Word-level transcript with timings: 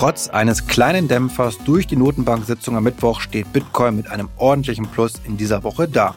Trotz 0.00 0.30
eines 0.30 0.66
kleinen 0.66 1.08
Dämpfers 1.08 1.58
durch 1.66 1.86
die 1.86 1.94
Notenbank-Sitzung 1.94 2.74
am 2.74 2.84
Mittwoch 2.84 3.20
steht 3.20 3.52
Bitcoin 3.52 3.96
mit 3.96 4.10
einem 4.10 4.30
ordentlichen 4.38 4.86
Plus 4.86 5.12
in 5.26 5.36
dieser 5.36 5.62
Woche 5.62 5.86
da. 5.86 6.14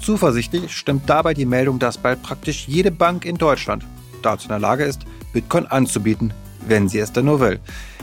Zuversichtlich 0.00 0.70
stimmt 0.70 1.10
dabei 1.10 1.34
die 1.34 1.44
Meldung, 1.44 1.80
dass 1.80 1.98
bald 1.98 2.22
praktisch 2.22 2.68
jede 2.68 2.92
Bank 2.92 3.24
in 3.24 3.36
Deutschland 3.36 3.84
dazu 4.22 4.44
in 4.44 4.50
der 4.50 4.60
Lage 4.60 4.84
ist, 4.84 5.00
Bitcoin 5.32 5.66
anzubieten, 5.66 6.32
wenn 6.68 6.88
sie 6.88 7.00
es 7.00 7.10
denn 7.10 7.24
nur 7.24 7.40
will. 7.40 7.58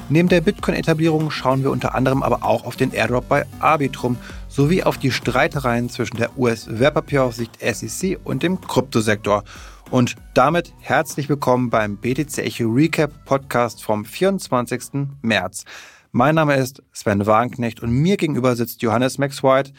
Neben 0.10 0.28
der 0.28 0.42
Bitcoin-Etablierung 0.42 1.32
schauen 1.32 1.64
wir 1.64 1.72
unter 1.72 1.96
anderem 1.96 2.22
aber 2.22 2.44
auch 2.44 2.66
auf 2.66 2.76
den 2.76 2.92
Airdrop 2.92 3.30
bei 3.30 3.46
Arbitrum 3.62 4.18
sowie 4.50 4.84
auf 4.84 4.98
die 4.98 5.12
Streitereien 5.12 5.90
zwischen 5.90 6.18
der 6.18 6.38
US-Wertpapieraufsicht 6.38 7.60
SEC 7.62 8.20
und 8.26 8.44
dem 8.44 8.60
Kryptosektor. 8.60 9.46
Und 9.92 10.16
damit 10.34 10.74
herzlich 10.80 11.30
willkommen 11.30 11.70
beim 11.70 11.98
BTC 11.98 12.40
Echo 12.40 12.66
Recap 12.70 13.26
Podcast 13.26 13.84
vom 13.84 14.06
24. 14.06 15.08
März. 15.22 15.66
Mein 16.12 16.36
Name 16.36 16.56
ist 16.56 16.82
Sven 16.92 17.26
Wagenknecht 17.26 17.82
und 17.82 17.92
mir 17.92 18.18
gegenüber 18.18 18.56
sitzt 18.56 18.82
Johannes 18.82 19.18
Max 19.18 19.44
White. 19.44 19.74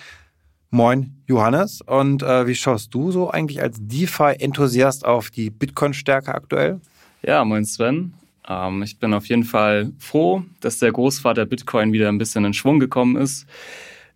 Moin, 0.71 1.23
Johannes. 1.27 1.81
Und 1.83 2.23
äh, 2.23 2.47
wie 2.47 2.55
schaust 2.55 2.93
du 2.93 3.13
so 3.13 3.31
eigentlich 3.31 3.63
als 3.63 3.77
DeFi-Enthusiast 3.81 5.05
auf 5.05 5.31
die 5.31 5.51
Bitcoin-Stärke 5.51 6.35
aktuell? 6.35 6.81
Ja, 7.23 7.45
moin 7.45 7.65
Sven. 7.65 8.15
Ähm, 8.49 8.83
ich 8.83 8.99
bin 8.99 9.15
auf 9.15 9.27
jeden 9.27 9.45
Fall 9.45 9.93
froh, 9.99 10.43
dass 10.61 10.79
der 10.79 10.93
Großvater 10.93 11.47
Bitcoin 11.47 11.93
wieder 11.93 12.09
ein 12.09 12.19
bisschen 12.19 12.45
in 12.45 12.55
Schwung 12.55 12.81
gekommen 12.81 13.17
ist. 13.17 13.47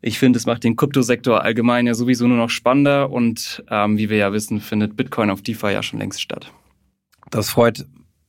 Ich 0.01 0.19
finde, 0.19 0.38
es 0.38 0.47
macht 0.47 0.65
den 0.65 0.77
Kryptosektor 0.77 1.43
allgemein 1.43 1.87
ja 1.87 1.95
sowieso 1.95 2.27
nur 2.29 2.37
noch 2.37 2.51
spannender 2.51 3.11
und 3.11 3.65
ähm, 3.70 3.98
wie 3.98 4.11
wir 4.11 4.16
ja 4.16 4.33
wissen, 4.33 4.61
findet 4.61 4.97
Bitcoin 4.97 5.30
auf 5.30 5.43
DeFi 5.43 5.73
ja 5.73 5.82
schon 5.82 5.99
längst 5.99 6.21
statt. 6.21 6.52
Das 7.30 7.51
freut 7.51 7.85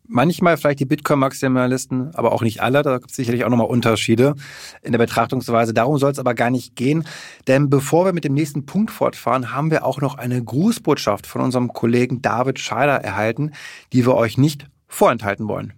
manchmal 0.09 0.57
vielleicht 0.57 0.79
die 0.79 0.85
Bitcoin-Maximalisten, 0.85 2.13
aber 2.15 2.33
auch 2.33 2.41
nicht 2.41 2.61
alle. 2.61 2.81
Da 2.81 2.97
gibt 2.97 3.11
es 3.11 3.15
sicherlich 3.15 3.45
auch 3.45 3.49
nochmal 3.49 3.67
Unterschiede 3.67 4.35
in 4.81 4.91
der 4.91 4.99
Betrachtungsweise. 4.99 5.73
Darum 5.73 5.97
soll 5.97 6.11
es 6.11 6.19
aber 6.19 6.33
gar 6.33 6.49
nicht 6.49 6.75
gehen. 6.75 7.05
Denn 7.47 7.69
bevor 7.69 8.05
wir 8.05 8.13
mit 8.13 8.25
dem 8.25 8.33
nächsten 8.33 8.65
Punkt 8.65 8.91
fortfahren, 8.91 9.53
haben 9.53 9.71
wir 9.71 9.85
auch 9.85 10.01
noch 10.01 10.15
eine 10.15 10.43
Grußbotschaft 10.43 11.27
von 11.27 11.41
unserem 11.41 11.71
Kollegen 11.71 12.21
David 12.21 12.59
Scheider 12.59 12.95
erhalten, 12.95 13.51
die 13.93 14.05
wir 14.05 14.15
euch 14.15 14.37
nicht 14.37 14.67
vorenthalten 14.87 15.47
wollen. 15.47 15.73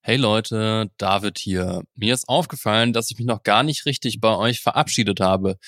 Hey 0.00 0.16
Leute, 0.16 0.90
David 0.96 1.38
hier. 1.38 1.82
Mir 1.94 2.14
ist 2.14 2.28
aufgefallen, 2.28 2.92
dass 2.92 3.10
ich 3.10 3.18
mich 3.18 3.26
noch 3.26 3.42
gar 3.42 3.62
nicht 3.62 3.84
richtig 3.84 4.20
bei 4.20 4.34
euch 4.36 4.60
verabschiedet 4.60 5.20
habe. 5.20 5.58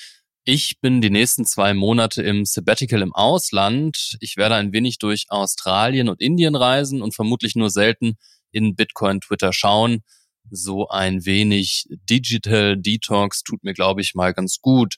Ich 0.44 0.80
bin 0.80 1.00
die 1.00 1.10
nächsten 1.10 1.44
zwei 1.44 1.74
Monate 1.74 2.22
im 2.22 2.44
Sabbatical 2.44 3.02
im 3.02 3.12
Ausland. 3.12 4.16
Ich 4.20 4.36
werde 4.36 4.54
ein 4.54 4.72
wenig 4.72 4.98
durch 4.98 5.26
Australien 5.28 6.08
und 6.08 6.20
Indien 6.22 6.54
reisen 6.54 7.02
und 7.02 7.14
vermutlich 7.14 7.56
nur 7.56 7.70
selten 7.70 8.14
in 8.52 8.76
Bitcoin 8.76 9.20
Twitter 9.20 9.52
schauen. 9.52 10.00
So 10.48 10.88
ein 10.88 11.26
wenig 11.26 11.86
Digital 12.08 12.76
Detox 12.78 13.42
tut 13.42 13.62
mir, 13.64 13.74
glaube 13.74 14.00
ich, 14.00 14.14
mal 14.14 14.32
ganz 14.32 14.60
gut. 14.60 14.94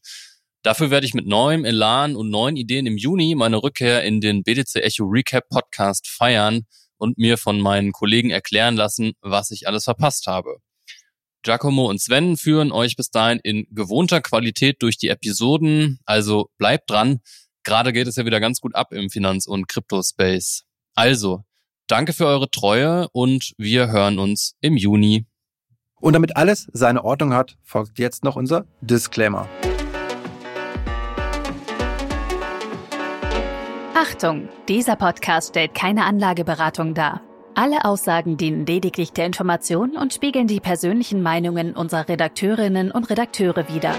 Dafür 0.63 0.91
werde 0.91 1.07
ich 1.07 1.15
mit 1.15 1.27
neuem 1.27 1.65
Elan 1.65 2.15
und 2.17 2.31
neuen 2.31 2.57
Ideen 2.57 2.87
im 2.87 2.97
Juni 2.97 3.35
meine 3.35 3.63
Rückkehr 3.63 4.05
in 4.05 4.21
den 4.21 4.45
BTC 4.45 4.77
Echo 4.77 5.05
Recap 5.05 5.49
Podcast 5.49 6.07
feiern 6.07 6.67
und 7.03 7.19
mir 7.19 7.37
von 7.37 7.61
meinen 7.61 7.91
Kollegen 7.91 8.31
erklären 8.31 8.77
lassen, 8.77 9.13
was 9.21 9.51
ich 9.51 9.67
alles 9.67 9.85
verpasst 9.85 10.29
habe. 10.29 10.59
Giacomo 11.43 11.91
und 11.91 12.01
Sven 12.01 12.37
führen 12.37 12.71
euch 12.71 12.95
bis 12.95 13.11
dahin 13.11 13.41
in 13.43 13.67
gewohnter 13.71 14.21
Qualität 14.21 14.77
durch 14.81 14.97
die 14.97 15.09
Episoden, 15.09 15.99
also 16.05 16.49
bleibt 16.57 16.89
dran. 16.89 17.19
Gerade 17.65 17.93
geht 17.93 18.07
es 18.07 18.15
ja 18.15 18.25
wieder 18.25 18.39
ganz 18.39 18.61
gut 18.61 18.77
ab 18.77 18.93
im 18.93 19.11
Finanz- 19.11 19.49
und 19.49 19.69
Crypto-Space. 19.69 20.63
Also, 20.95 21.43
danke 21.89 22.13
für 22.13 22.27
eure 22.27 22.49
Treue 22.49 23.09
und 23.13 23.53
wir 23.59 23.91
hören 23.91 24.21
uns 24.21 24.55
im 24.61 24.77
Juni. 24.77 25.27
Und 26.01 26.13
damit 26.13 26.37
alles 26.37 26.69
seine 26.73 27.03
Ordnung 27.03 27.33
hat, 27.33 27.57
folgt 27.63 27.99
jetzt 27.99 28.23
noch 28.23 28.37
unser 28.37 28.67
Disclaimer. 28.81 29.49
Achtung, 34.03 34.49
dieser 34.67 34.97
Podcast 34.97 35.51
stellt 35.51 35.77
keine 35.77 36.05
Anlageberatung 36.07 36.93
dar. 36.93 37.21
Alle 37.55 37.85
Aussagen 37.85 38.37
dienen 38.37 38.67
lediglich 38.67 39.13
der 39.13 39.27
Information 39.27 39.97
und 39.97 40.13
spiegeln 40.13 40.49
die 40.49 40.59
persönlichen 40.59 41.23
Meinungen 41.23 41.77
unserer 41.77 42.09
Redakteurinnen 42.09 42.91
und 42.91 43.11
Redakteure 43.11 43.69
wider. 43.73 43.95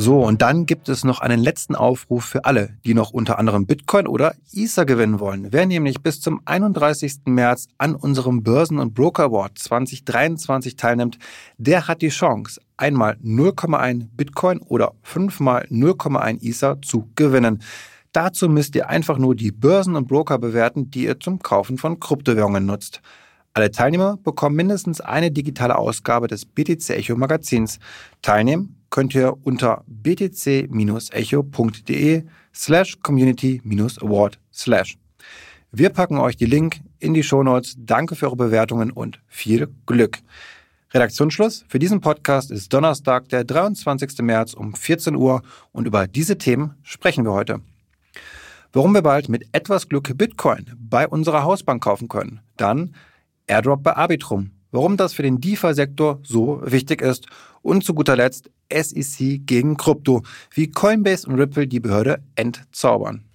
So, 0.00 0.20
und 0.24 0.42
dann 0.42 0.64
gibt 0.64 0.88
es 0.88 1.02
noch 1.02 1.18
einen 1.18 1.40
letzten 1.40 1.74
Aufruf 1.74 2.24
für 2.24 2.44
alle, 2.44 2.76
die 2.84 2.94
noch 2.94 3.10
unter 3.10 3.36
anderem 3.36 3.66
Bitcoin 3.66 4.06
oder 4.06 4.36
Ether 4.52 4.86
gewinnen 4.86 5.18
wollen. 5.18 5.48
Wer 5.50 5.66
nämlich 5.66 6.00
bis 6.00 6.20
zum 6.20 6.40
31. 6.44 7.22
März 7.24 7.66
an 7.78 7.96
unserem 7.96 8.44
Börsen- 8.44 8.78
und 8.78 8.94
Broker 8.94 9.24
Award 9.24 9.58
2023 9.58 10.76
teilnimmt, 10.76 11.18
der 11.56 11.88
hat 11.88 12.00
die 12.00 12.10
Chance, 12.10 12.60
einmal 12.76 13.16
0,1 13.24 14.06
Bitcoin 14.16 14.60
oder 14.60 14.92
fünfmal 15.02 15.66
0,1 15.68 16.44
Ether 16.44 16.80
zu 16.80 17.10
gewinnen. 17.16 17.60
Dazu 18.12 18.48
müsst 18.48 18.76
ihr 18.76 18.88
einfach 18.88 19.18
nur 19.18 19.34
die 19.34 19.50
Börsen 19.50 19.96
und 19.96 20.06
Broker 20.06 20.38
bewerten, 20.38 20.92
die 20.92 21.06
ihr 21.06 21.18
zum 21.18 21.40
Kaufen 21.40 21.76
von 21.76 21.98
Kryptowährungen 21.98 22.64
nutzt. 22.64 23.02
Alle 23.52 23.72
Teilnehmer 23.72 24.16
bekommen 24.22 24.54
mindestens 24.54 25.00
eine 25.00 25.32
digitale 25.32 25.76
Ausgabe 25.76 26.28
des 26.28 26.44
BTC 26.44 26.90
Echo 26.90 27.16
Magazins. 27.16 27.80
Teilnehmen 28.22 28.77
könnt 28.90 29.14
ihr 29.14 29.36
unter 29.42 29.84
btc-echo.de 29.86 30.68
slash 32.54 32.98
community-award 33.02 34.38
slash. 34.52 34.98
Wir 35.70 35.90
packen 35.90 36.18
euch 36.18 36.36
die 36.36 36.46
Link 36.46 36.80
in 36.98 37.12
die 37.14 37.22
Shownotes. 37.22 37.76
Danke 37.78 38.16
für 38.16 38.26
eure 38.26 38.36
Bewertungen 38.36 38.90
und 38.90 39.20
viel 39.26 39.68
Glück. 39.86 40.18
Redaktionsschluss 40.94 41.66
für 41.68 41.78
diesen 41.78 42.00
Podcast 42.00 42.50
ist 42.50 42.72
Donnerstag, 42.72 43.28
der 43.28 43.44
23. 43.44 44.20
März 44.22 44.54
um 44.54 44.74
14 44.74 45.14
Uhr 45.14 45.42
und 45.72 45.86
über 45.86 46.06
diese 46.06 46.38
Themen 46.38 46.76
sprechen 46.82 47.24
wir 47.24 47.32
heute. 47.32 47.60
Warum 48.72 48.92
wir 48.94 49.02
bald 49.02 49.28
mit 49.28 49.46
etwas 49.52 49.88
Glück 49.88 50.16
Bitcoin 50.16 50.72
bei 50.78 51.06
unserer 51.06 51.42
Hausbank 51.42 51.82
kaufen 51.82 52.08
können. 52.08 52.40
Dann 52.56 52.94
Airdrop 53.46 53.82
bei 53.82 53.96
Arbitrum. 53.96 54.52
Warum 54.70 54.96
das 54.96 55.14
für 55.14 55.22
den 55.22 55.40
DeFi-Sektor 55.40 56.20
so 56.22 56.60
wichtig 56.64 57.02
ist. 57.02 57.26
Und 57.62 57.84
zu 57.84 57.94
guter 57.94 58.16
Letzt 58.16 58.50
SEC 58.72 59.46
gegen 59.46 59.76
Krypto. 59.76 60.22
Wie 60.52 60.70
Coinbase 60.70 61.26
und 61.26 61.36
Ripple 61.36 61.66
die 61.66 61.80
Behörde 61.80 62.22
entzaubern. 62.34 63.27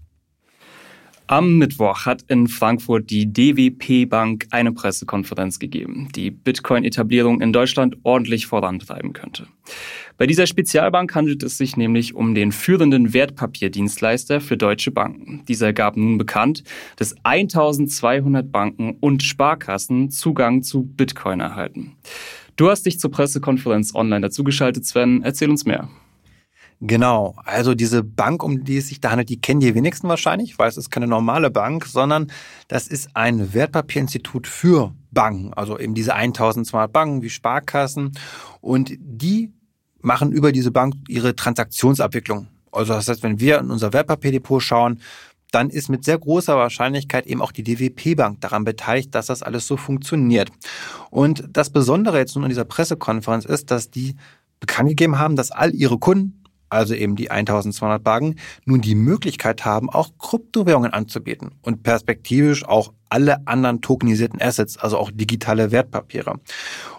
Am 1.27 1.57
Mittwoch 1.57 2.05
hat 2.05 2.23
in 2.27 2.47
Frankfurt 2.47 3.09
die 3.09 3.31
DWP 3.31 4.09
Bank 4.09 4.45
eine 4.51 4.73
Pressekonferenz 4.73 5.57
gegeben, 5.57 6.09
die 6.13 6.31
Bitcoin-Etablierung 6.31 7.39
in 7.39 7.53
Deutschland 7.53 7.95
ordentlich 8.03 8.45
vorantreiben 8.45 9.13
könnte. 9.13 9.47
Bei 10.17 10.27
dieser 10.27 10.47
Spezialbank 10.47 11.15
handelt 11.15 11.41
es 11.43 11.57
sich 11.57 11.77
nämlich 11.77 12.13
um 12.13 12.35
den 12.35 12.51
führenden 12.51 13.13
Wertpapierdienstleister 13.13 14.41
für 14.41 14.57
deutsche 14.57 14.91
Banken. 14.91 15.43
Dieser 15.47 15.71
gab 15.71 15.95
nun 15.95 16.17
bekannt, 16.17 16.63
dass 16.97 17.15
1200 17.23 18.51
Banken 18.51 18.97
und 18.99 19.23
Sparkassen 19.23 20.11
Zugang 20.11 20.61
zu 20.61 20.83
Bitcoin 20.83 21.39
erhalten. 21.39 21.95
Du 22.57 22.69
hast 22.69 22.85
dich 22.85 22.99
zur 22.99 23.11
Pressekonferenz 23.11 23.95
online 23.95 24.21
dazugeschaltet, 24.21 24.85
Sven. 24.85 25.23
Erzähl 25.23 25.49
uns 25.49 25.65
mehr. 25.65 25.87
Genau, 26.85 27.35
also 27.45 27.75
diese 27.75 28.03
Bank, 28.03 28.43
um 28.43 28.65
die 28.65 28.75
es 28.75 28.89
sich 28.89 28.99
da 28.99 29.11
handelt, 29.11 29.29
die 29.29 29.39
kennen 29.39 29.61
die 29.61 29.73
wenigsten 29.73 30.09
wahrscheinlich, 30.09 30.59
weil 30.59 30.67
es 30.67 30.75
ist 30.75 30.89
keine 30.89 31.07
normale 31.07 31.49
Bank, 31.49 31.85
sondern 31.85 32.29
das 32.67 32.89
ist 32.89 33.15
ein 33.15 33.53
Wertpapierinstitut 33.53 34.47
für 34.47 34.93
Banken, 35.11 35.53
also 35.53 35.79
eben 35.79 35.93
diese 35.93 36.13
1200 36.13 36.91
Banken 36.91 37.21
wie 37.21 37.29
Sparkassen 37.29 38.11
und 38.59 38.91
die 38.99 39.53
machen 40.01 40.33
über 40.33 40.51
diese 40.51 40.71
Bank 40.71 40.95
ihre 41.07 41.37
Transaktionsabwicklung. 41.37 42.47
Also 42.73 42.91
das 42.91 43.07
heißt, 43.07 43.23
wenn 43.23 43.39
wir 43.39 43.59
in 43.59 43.71
unser 43.71 43.93
Wertpapierdepot 43.93 44.61
schauen, 44.61 44.99
dann 45.51 45.69
ist 45.69 45.87
mit 45.87 46.03
sehr 46.03 46.19
großer 46.19 46.57
Wahrscheinlichkeit 46.57 47.27
eben 47.27 47.41
auch 47.41 47.53
die 47.53 47.63
DWP-Bank 47.63 48.41
daran 48.41 48.65
beteiligt, 48.65 49.15
dass 49.15 49.27
das 49.27 49.41
alles 49.41 49.67
so 49.67 49.77
funktioniert. 49.77 50.49
Und 51.11 51.45
das 51.49 51.69
Besondere 51.69 52.17
jetzt 52.17 52.35
nun 52.35 52.43
in 52.43 52.49
dieser 52.49 52.65
Pressekonferenz 52.65 53.45
ist, 53.45 53.71
dass 53.71 53.89
die 53.89 54.17
bekannt 54.59 54.89
gegeben 54.89 55.17
haben, 55.17 55.37
dass 55.37 55.51
all 55.51 55.73
ihre 55.73 55.97
Kunden 55.97 56.42
also 56.73 56.93
eben 56.93 57.15
die 57.15 57.31
1200 57.31 58.03
Banken, 58.03 58.35
nun 58.65 58.81
die 58.81 58.95
Möglichkeit 58.95 59.65
haben, 59.65 59.89
auch 59.89 60.09
Kryptowährungen 60.17 60.91
anzubieten 60.91 61.51
und 61.61 61.83
perspektivisch 61.83 62.65
auch 62.65 62.93
alle 63.09 63.47
anderen 63.47 63.81
tokenisierten 63.81 64.41
Assets, 64.41 64.77
also 64.77 64.97
auch 64.97 65.11
digitale 65.13 65.71
Wertpapiere. 65.71 66.39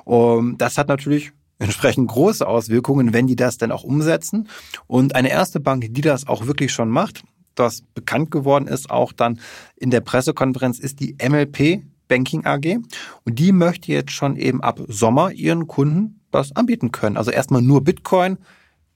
Und 0.05 0.59
das 0.59 0.79
hat 0.79 0.89
natürlich 0.89 1.33
entsprechend 1.59 2.09
große 2.09 2.47
Auswirkungen, 2.47 3.13
wenn 3.13 3.27
die 3.27 3.37
das 3.37 3.59
dann 3.59 3.73
auch 3.73 3.85
umsetzen. 3.85 4.49
Und 4.87 5.15
eine 5.15 5.31
erste 5.31 5.61
Bank, 5.61 5.87
die 5.91 6.01
das 6.01 6.27
auch 6.27 6.47
wirklich 6.47 6.73
schon 6.73 6.89
macht, 6.89 7.23
das 7.55 7.83
bekannt 7.95 8.31
geworden 8.31 8.67
ist, 8.67 8.91
auch 8.91 9.13
dann 9.13 9.41
in 9.77 9.91
der 9.91 10.01
Pressekonferenz, 10.01 10.79
ist 10.79 11.01
die 11.01 11.17
MLP 11.23 11.83
Banking 12.09 12.45
AG. 12.45 12.79
Und 13.25 13.39
die 13.39 13.53
möchte 13.53 13.93
jetzt 13.93 14.11
schon 14.11 14.37
eben 14.37 14.63
ab 14.63 14.81
Sommer 14.89 15.33
ihren 15.33 15.67
Kunden 15.67 16.21
das 16.31 16.55
anbieten 16.55 16.93
können. 16.93 17.17
Also 17.17 17.31
erstmal 17.31 17.63
nur 17.63 17.83
Bitcoin, 17.83 18.39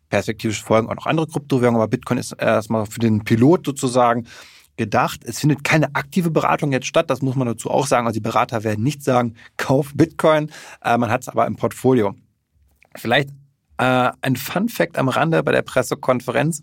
perspektivisch 0.08 0.62
folgen 0.62 0.88
auch 0.88 0.94
noch 0.94 1.06
andere 1.06 1.26
Kryptowährungen, 1.26 1.80
aber 1.80 1.88
Bitcoin 1.88 2.18
ist 2.18 2.32
erstmal 2.32 2.86
für 2.86 3.00
den 3.00 3.24
Pilot 3.24 3.66
sozusagen 3.66 4.26
gedacht. 4.76 5.20
Es 5.24 5.40
findet 5.40 5.64
keine 5.64 5.94
aktive 5.94 6.30
Beratung 6.30 6.72
jetzt 6.72 6.86
statt, 6.86 7.10
das 7.10 7.20
muss 7.20 7.36
man 7.36 7.48
dazu 7.48 7.70
auch 7.70 7.86
sagen. 7.86 8.06
Also 8.06 8.14
die 8.14 8.22
Berater 8.22 8.64
werden 8.64 8.82
nicht 8.82 9.02
sagen, 9.02 9.34
kauf 9.56 9.92
Bitcoin, 9.94 10.50
äh, 10.82 10.96
man 10.96 11.10
hat 11.10 11.22
es 11.22 11.28
aber 11.28 11.46
im 11.46 11.56
Portfolio. 11.56 12.14
Vielleicht 12.96 13.30
äh, 13.78 14.10
ein 14.22 14.36
Fun 14.36 14.68
Fact 14.68 14.98
am 14.98 15.08
Rande 15.08 15.42
bei 15.42 15.52
der 15.52 15.62
Pressekonferenz, 15.62 16.62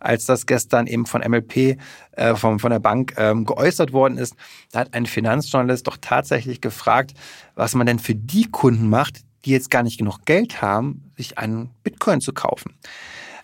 als 0.00 0.24
das 0.24 0.46
gestern 0.46 0.86
eben 0.86 1.06
von 1.06 1.22
MLP, 1.22 1.78
äh, 2.12 2.34
vom, 2.34 2.58
von 2.58 2.70
der 2.70 2.80
Bank 2.80 3.14
ähm, 3.16 3.44
geäußert 3.44 3.92
worden 3.92 4.18
ist, 4.18 4.34
da 4.72 4.80
hat 4.80 4.94
ein 4.94 5.06
Finanzjournalist 5.06 5.86
doch 5.86 5.96
tatsächlich 6.00 6.60
gefragt, 6.60 7.14
was 7.54 7.74
man 7.74 7.86
denn 7.86 7.98
für 7.98 8.14
die 8.14 8.50
Kunden 8.50 8.88
macht, 8.88 9.20
die 9.46 9.52
jetzt 9.52 9.70
gar 9.70 9.82
nicht 9.82 9.98
genug 9.98 10.24
Geld 10.24 10.60
haben, 10.60 11.12
sich 11.16 11.38
einen 11.38 11.70
Bitcoin 11.84 12.20
zu 12.20 12.32
kaufen. 12.32 12.74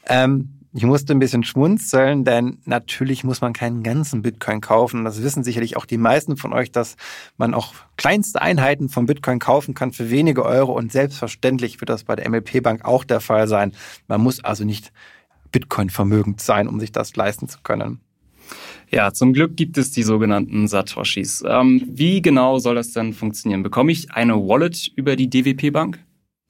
Ähm, 0.06 0.58
ich 0.74 0.84
musste 0.84 1.12
ein 1.12 1.18
bisschen 1.18 1.44
schmunzeln, 1.44 2.24
denn 2.24 2.58
natürlich 2.64 3.24
muss 3.24 3.42
man 3.42 3.52
keinen 3.52 3.82
ganzen 3.82 4.22
Bitcoin 4.22 4.62
kaufen. 4.62 5.04
Das 5.04 5.22
wissen 5.22 5.44
sicherlich 5.44 5.76
auch 5.76 5.84
die 5.84 5.98
meisten 5.98 6.36
von 6.36 6.54
euch, 6.54 6.72
dass 6.72 6.96
man 7.36 7.52
auch 7.52 7.74
kleinste 7.98 8.40
Einheiten 8.40 8.88
von 8.88 9.04
Bitcoin 9.04 9.38
kaufen 9.38 9.74
kann 9.74 9.92
für 9.92 10.10
wenige 10.10 10.44
Euro. 10.44 10.72
Und 10.72 10.90
selbstverständlich 10.90 11.80
wird 11.80 11.90
das 11.90 12.04
bei 12.04 12.16
der 12.16 12.28
MLP 12.28 12.62
Bank 12.62 12.86
auch 12.86 13.04
der 13.04 13.20
Fall 13.20 13.48
sein. 13.48 13.72
Man 14.08 14.22
muss 14.22 14.42
also 14.42 14.64
nicht 14.64 14.92
Bitcoin 15.52 15.90
vermögend 15.90 16.40
sein, 16.40 16.68
um 16.68 16.80
sich 16.80 16.90
das 16.90 17.14
leisten 17.16 17.48
zu 17.48 17.58
können. 17.62 18.00
Ja, 18.94 19.12
zum 19.12 19.32
Glück 19.32 19.56
gibt 19.56 19.78
es 19.78 19.90
die 19.90 20.02
sogenannten 20.02 20.68
Satoshis. 20.68 21.42
Ähm, 21.46 21.82
wie 21.88 22.20
genau 22.20 22.58
soll 22.58 22.74
das 22.74 22.92
dann 22.92 23.14
funktionieren? 23.14 23.62
Bekomme 23.62 23.90
ich 23.90 24.10
eine 24.12 24.34
Wallet 24.34 24.92
über 24.96 25.16
die 25.16 25.30
DWP 25.30 25.72
Bank? 25.72 25.98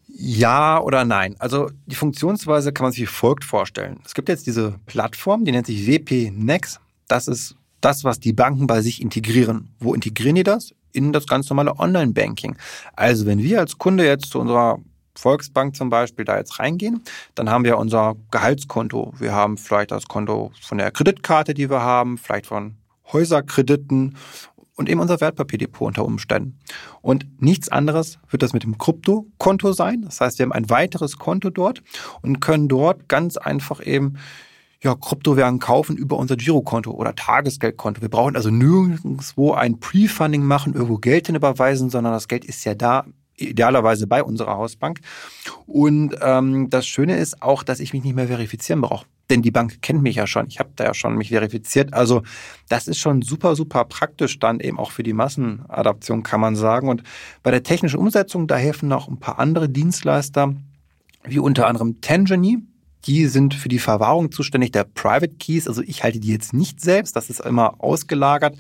Ja 0.09 0.81
oder 0.81 1.05
nein. 1.05 1.37
Also 1.39 1.71
die 1.87 1.94
Funktionsweise 1.94 2.73
kann 2.73 2.85
man 2.85 2.93
sich 2.93 3.03
wie 3.03 3.06
folgt 3.06 3.44
vorstellen. 3.44 4.00
Es 4.05 4.15
gibt 4.15 4.29
jetzt 4.29 4.47
diese 4.47 4.75
Plattform, 4.87 5.44
die 5.44 5.53
nennt 5.53 5.67
sich 5.67 5.87
WP 5.87 6.33
Next. 6.33 6.81
Das 7.06 7.29
ist 7.29 7.55
das, 7.81 8.03
was 8.03 8.19
die 8.19 8.33
Banken 8.33 8.67
bei 8.67 8.83
sich 8.83 9.00
integrieren. 9.00 9.69
Wo 9.79 9.94
integrieren 9.94 10.35
die 10.35 10.43
das? 10.43 10.75
In 10.93 11.12
das 11.12 11.27
ganz 11.27 11.49
normale 11.49 11.79
Online-Banking. 11.79 12.56
Also 12.94 13.25
wenn 13.25 13.39
wir 13.39 13.61
als 13.61 13.79
Kunde 13.79 14.05
jetzt 14.05 14.31
zu 14.31 14.41
unserer 14.41 14.81
Volksbank 15.23 15.77
zum 15.77 15.89
Beispiel 15.89 16.25
da 16.25 16.37
jetzt 16.37 16.59
reingehen, 16.59 17.03
dann 17.35 17.49
haben 17.49 17.65
wir 17.65 17.79
unser 17.79 18.17
Gehaltskonto. 18.31 19.15
Wir 19.19 19.33
haben 19.33 19.57
vielleicht 19.57 19.93
das 19.93 20.07
Konto 20.07 20.51
von 20.61 20.79
der 20.79 20.91
Kreditkarte, 20.91 21.55
die 21.55 21.71
wir 21.71 21.83
haben, 21.83 22.19
vielleicht 22.19 22.47
von 22.47 22.75
Häuserkrediten 23.13 24.17
und 24.75 24.89
eben 24.89 25.01
unser 25.01 25.21
Wertpapierdepot 25.21 25.89
unter 25.89 26.05
Umständen. 26.05 26.59
Und 27.03 27.27
nichts 27.41 27.69
anderes 27.69 28.19
wird 28.31 28.43
das 28.43 28.53
mit 28.53 28.65
dem 28.65 28.79
Kryptokonto 28.79 29.73
sein. 29.73 30.03
Das 30.03 30.21
heißt, 30.21 30.39
wir 30.39 30.45
haben 30.45 30.53
ein 30.53 30.71
weiteres 30.71 31.19
Konto 31.19 31.51
dort 31.51 31.83
und 32.23 32.41
können 32.41 32.69
dort 32.69 33.09
ganz 33.09 33.37
einfach 33.37 33.85
eben 33.85 34.19
ja, 34.83 34.97
Kryptowährungen 34.97 35.61
kaufen 35.61 35.97
über 35.97 36.17
unser 36.17 36.37
Girokonto 36.37 36.91
oder 36.91 37.15
Tagesgeldkonto. 37.15 38.03
Wir 38.03 38.09
brauchen 38.09 38.35
also 38.35 38.51
nirgendwo 38.51 39.53
ein 39.53 39.79
Pre-Funding 39.79 40.43
machen, 40.43 40.75
irgendwo 40.75 40.99
Geld 40.99 41.27
hinüberweisen, 41.27 41.91
sondern 41.91 42.13
das 42.13 42.27
Geld 42.27 42.45
ist 42.45 42.65
ja 42.65 42.75
da, 42.75 43.05
idealerweise 43.49 44.06
bei 44.06 44.23
unserer 44.23 44.56
Hausbank. 44.56 45.00
Und 45.67 46.17
ähm, 46.21 46.71
das 46.71 46.87
Schöne 46.87 47.17
ist 47.17 47.43
auch, 47.43 47.62
dass 47.62 47.81
ich 47.81 47.93
mich 47.93 48.05
nicht 48.05 48.15
mehr 48.15 48.29
verifizieren 48.29 48.81
brauche 48.81 49.06
denn 49.33 49.41
die 49.41 49.50
Bank 49.50 49.81
kennt 49.81 50.03
mich 50.03 50.17
ja 50.17 50.27
schon. 50.27 50.47
Ich 50.49 50.59
habe 50.59 50.71
da 50.77 50.85
ja 50.85 50.93
schon 50.93 51.17
mich 51.17 51.31
verifiziert. 51.31 51.94
Also 51.94 52.23
das 52.69 52.87
ist 52.87 52.99
schon 52.99 53.23
super, 53.23 53.56
super 53.56 53.85
praktisch 53.87 54.39
dann 54.39 54.61
eben 54.61 54.79
auch 54.79 54.91
für 54.91 55.03
die 55.03 55.15
Massenadaption, 55.15 56.23
kann 56.23 56.41
man 56.41 56.55
sagen. 56.55 56.89
Und 56.91 57.03
bei 57.43 57.50
der 57.50 57.62
technischen 57.62 57.99
Umsetzung, 57.99 58.47
da 58.47 58.56
helfen 58.56 58.91
noch 58.91 59.09
ein 59.09 59.19
paar 59.19 59.39
andere 59.39 59.71
Dienstleister, 59.71 60.55
wie 61.25 61.39
unter 61.39 61.67
anderem 61.67 62.03
Tangeny. 62.03 62.59
Die 63.07 63.27
sind 63.27 63.55
für 63.55 63.69
die 63.69 63.79
Verwahrung 63.79 64.31
zuständig 64.31 64.73
der 64.73 64.85
Private 64.85 65.35
Keys. 65.35 65.67
Also 65.67 65.83
ich 65.83 66.05
halte 66.05 66.21
die 66.21 66.29
jetzt 66.29 66.53
nicht 66.53 66.81
selbst, 66.81 67.17
das 67.17 67.31
ist 67.31 67.41
immer 67.41 67.83
ausgelagert. 67.83 68.57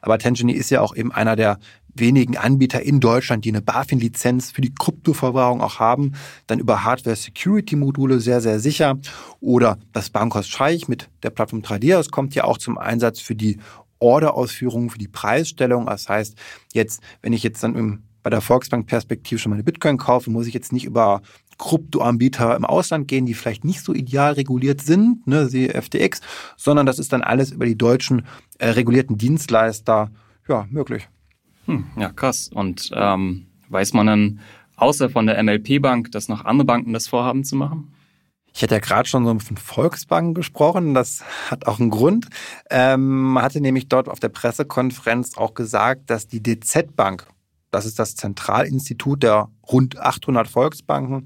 Aber 0.00 0.18
Tangeny 0.18 0.52
ist 0.52 0.70
ja 0.70 0.80
auch 0.80 0.96
eben 0.96 1.12
einer 1.12 1.36
der 1.36 1.58
wenigen 1.94 2.36
Anbieter 2.36 2.82
in 2.82 3.00
Deutschland, 3.00 3.44
die 3.44 3.50
eine 3.50 3.60
BaFin-Lizenz 3.60 4.50
für 4.50 4.62
die 4.62 4.74
Kryptoverwahrung 4.74 5.60
auch 5.60 5.78
haben, 5.78 6.12
dann 6.46 6.58
über 6.58 6.84
Hardware-Security-Module 6.84 8.20
sehr, 8.20 8.40
sehr 8.40 8.60
sicher. 8.60 8.98
Oder 9.40 9.78
das 9.92 10.10
Bankhaus 10.10 10.48
Scheich 10.48 10.88
mit 10.88 11.08
der 11.22 11.30
Plattform 11.30 11.62
Tradeas 11.62 12.10
kommt 12.10 12.34
ja 12.34 12.44
auch 12.44 12.58
zum 12.58 12.78
Einsatz 12.78 13.20
für 13.20 13.34
die 13.34 13.58
Orderausführung, 13.98 14.90
für 14.90 14.98
die 14.98 15.08
Preisstellung. 15.08 15.86
Das 15.86 16.08
heißt, 16.08 16.36
jetzt, 16.72 17.02
wenn 17.20 17.32
ich 17.32 17.42
jetzt 17.42 17.62
dann 17.62 17.76
im, 17.76 18.02
bei 18.22 18.30
der 18.30 18.40
Volksbank 18.40 18.86
Perspektive 18.86 19.38
schon 19.38 19.50
meine 19.50 19.64
Bitcoin 19.64 19.98
kaufe, 19.98 20.30
muss 20.30 20.46
ich 20.46 20.54
jetzt 20.54 20.72
nicht 20.72 20.84
über 20.84 21.22
Kryptoanbieter 21.58 22.56
im 22.56 22.64
Ausland 22.64 23.08
gehen, 23.08 23.26
die 23.26 23.34
vielleicht 23.34 23.64
nicht 23.64 23.82
so 23.82 23.92
ideal 23.94 24.32
reguliert 24.32 24.80
sind, 24.80 25.26
ne, 25.26 25.52
wie 25.52 25.68
FTX, 25.68 26.20
sondern 26.56 26.86
das 26.86 26.98
ist 26.98 27.12
dann 27.12 27.22
alles 27.22 27.50
über 27.52 27.66
die 27.66 27.76
deutschen 27.76 28.26
äh, 28.58 28.68
regulierten 28.68 29.18
Dienstleister 29.18 30.10
ja, 30.48 30.66
möglich. 30.70 31.08
Hm, 31.66 31.86
ja, 31.96 32.10
krass. 32.10 32.50
Und 32.52 32.90
ähm, 32.94 33.46
weiß 33.68 33.92
man 33.92 34.06
dann 34.06 34.40
außer 34.76 35.10
von 35.10 35.26
der 35.26 35.42
MLP-Bank, 35.42 36.10
dass 36.12 36.28
noch 36.28 36.44
andere 36.44 36.66
Banken 36.66 36.92
das 36.92 37.06
vorhaben 37.06 37.44
zu 37.44 37.56
machen? 37.56 37.94
Ich 38.54 38.62
hatte 38.62 38.74
ja 38.74 38.80
gerade 38.80 39.08
schon 39.08 39.24
so 39.24 39.38
von 39.38 39.56
Volksbanken 39.56 40.34
gesprochen. 40.34 40.92
Das 40.92 41.24
hat 41.50 41.66
auch 41.66 41.80
einen 41.80 41.90
Grund. 41.90 42.28
Ähm, 42.70 43.32
man 43.32 43.42
hatte 43.42 43.60
nämlich 43.60 43.88
dort 43.88 44.08
auf 44.08 44.20
der 44.20 44.28
Pressekonferenz 44.28 45.38
auch 45.38 45.54
gesagt, 45.54 46.10
dass 46.10 46.26
die 46.26 46.42
DZ 46.42 46.94
Bank, 46.94 47.26
das 47.72 47.86
ist 47.86 47.98
das 47.98 48.14
Zentralinstitut 48.14 49.24
der 49.24 49.48
rund 49.70 49.98
800 49.98 50.46
Volksbanken, 50.46 51.24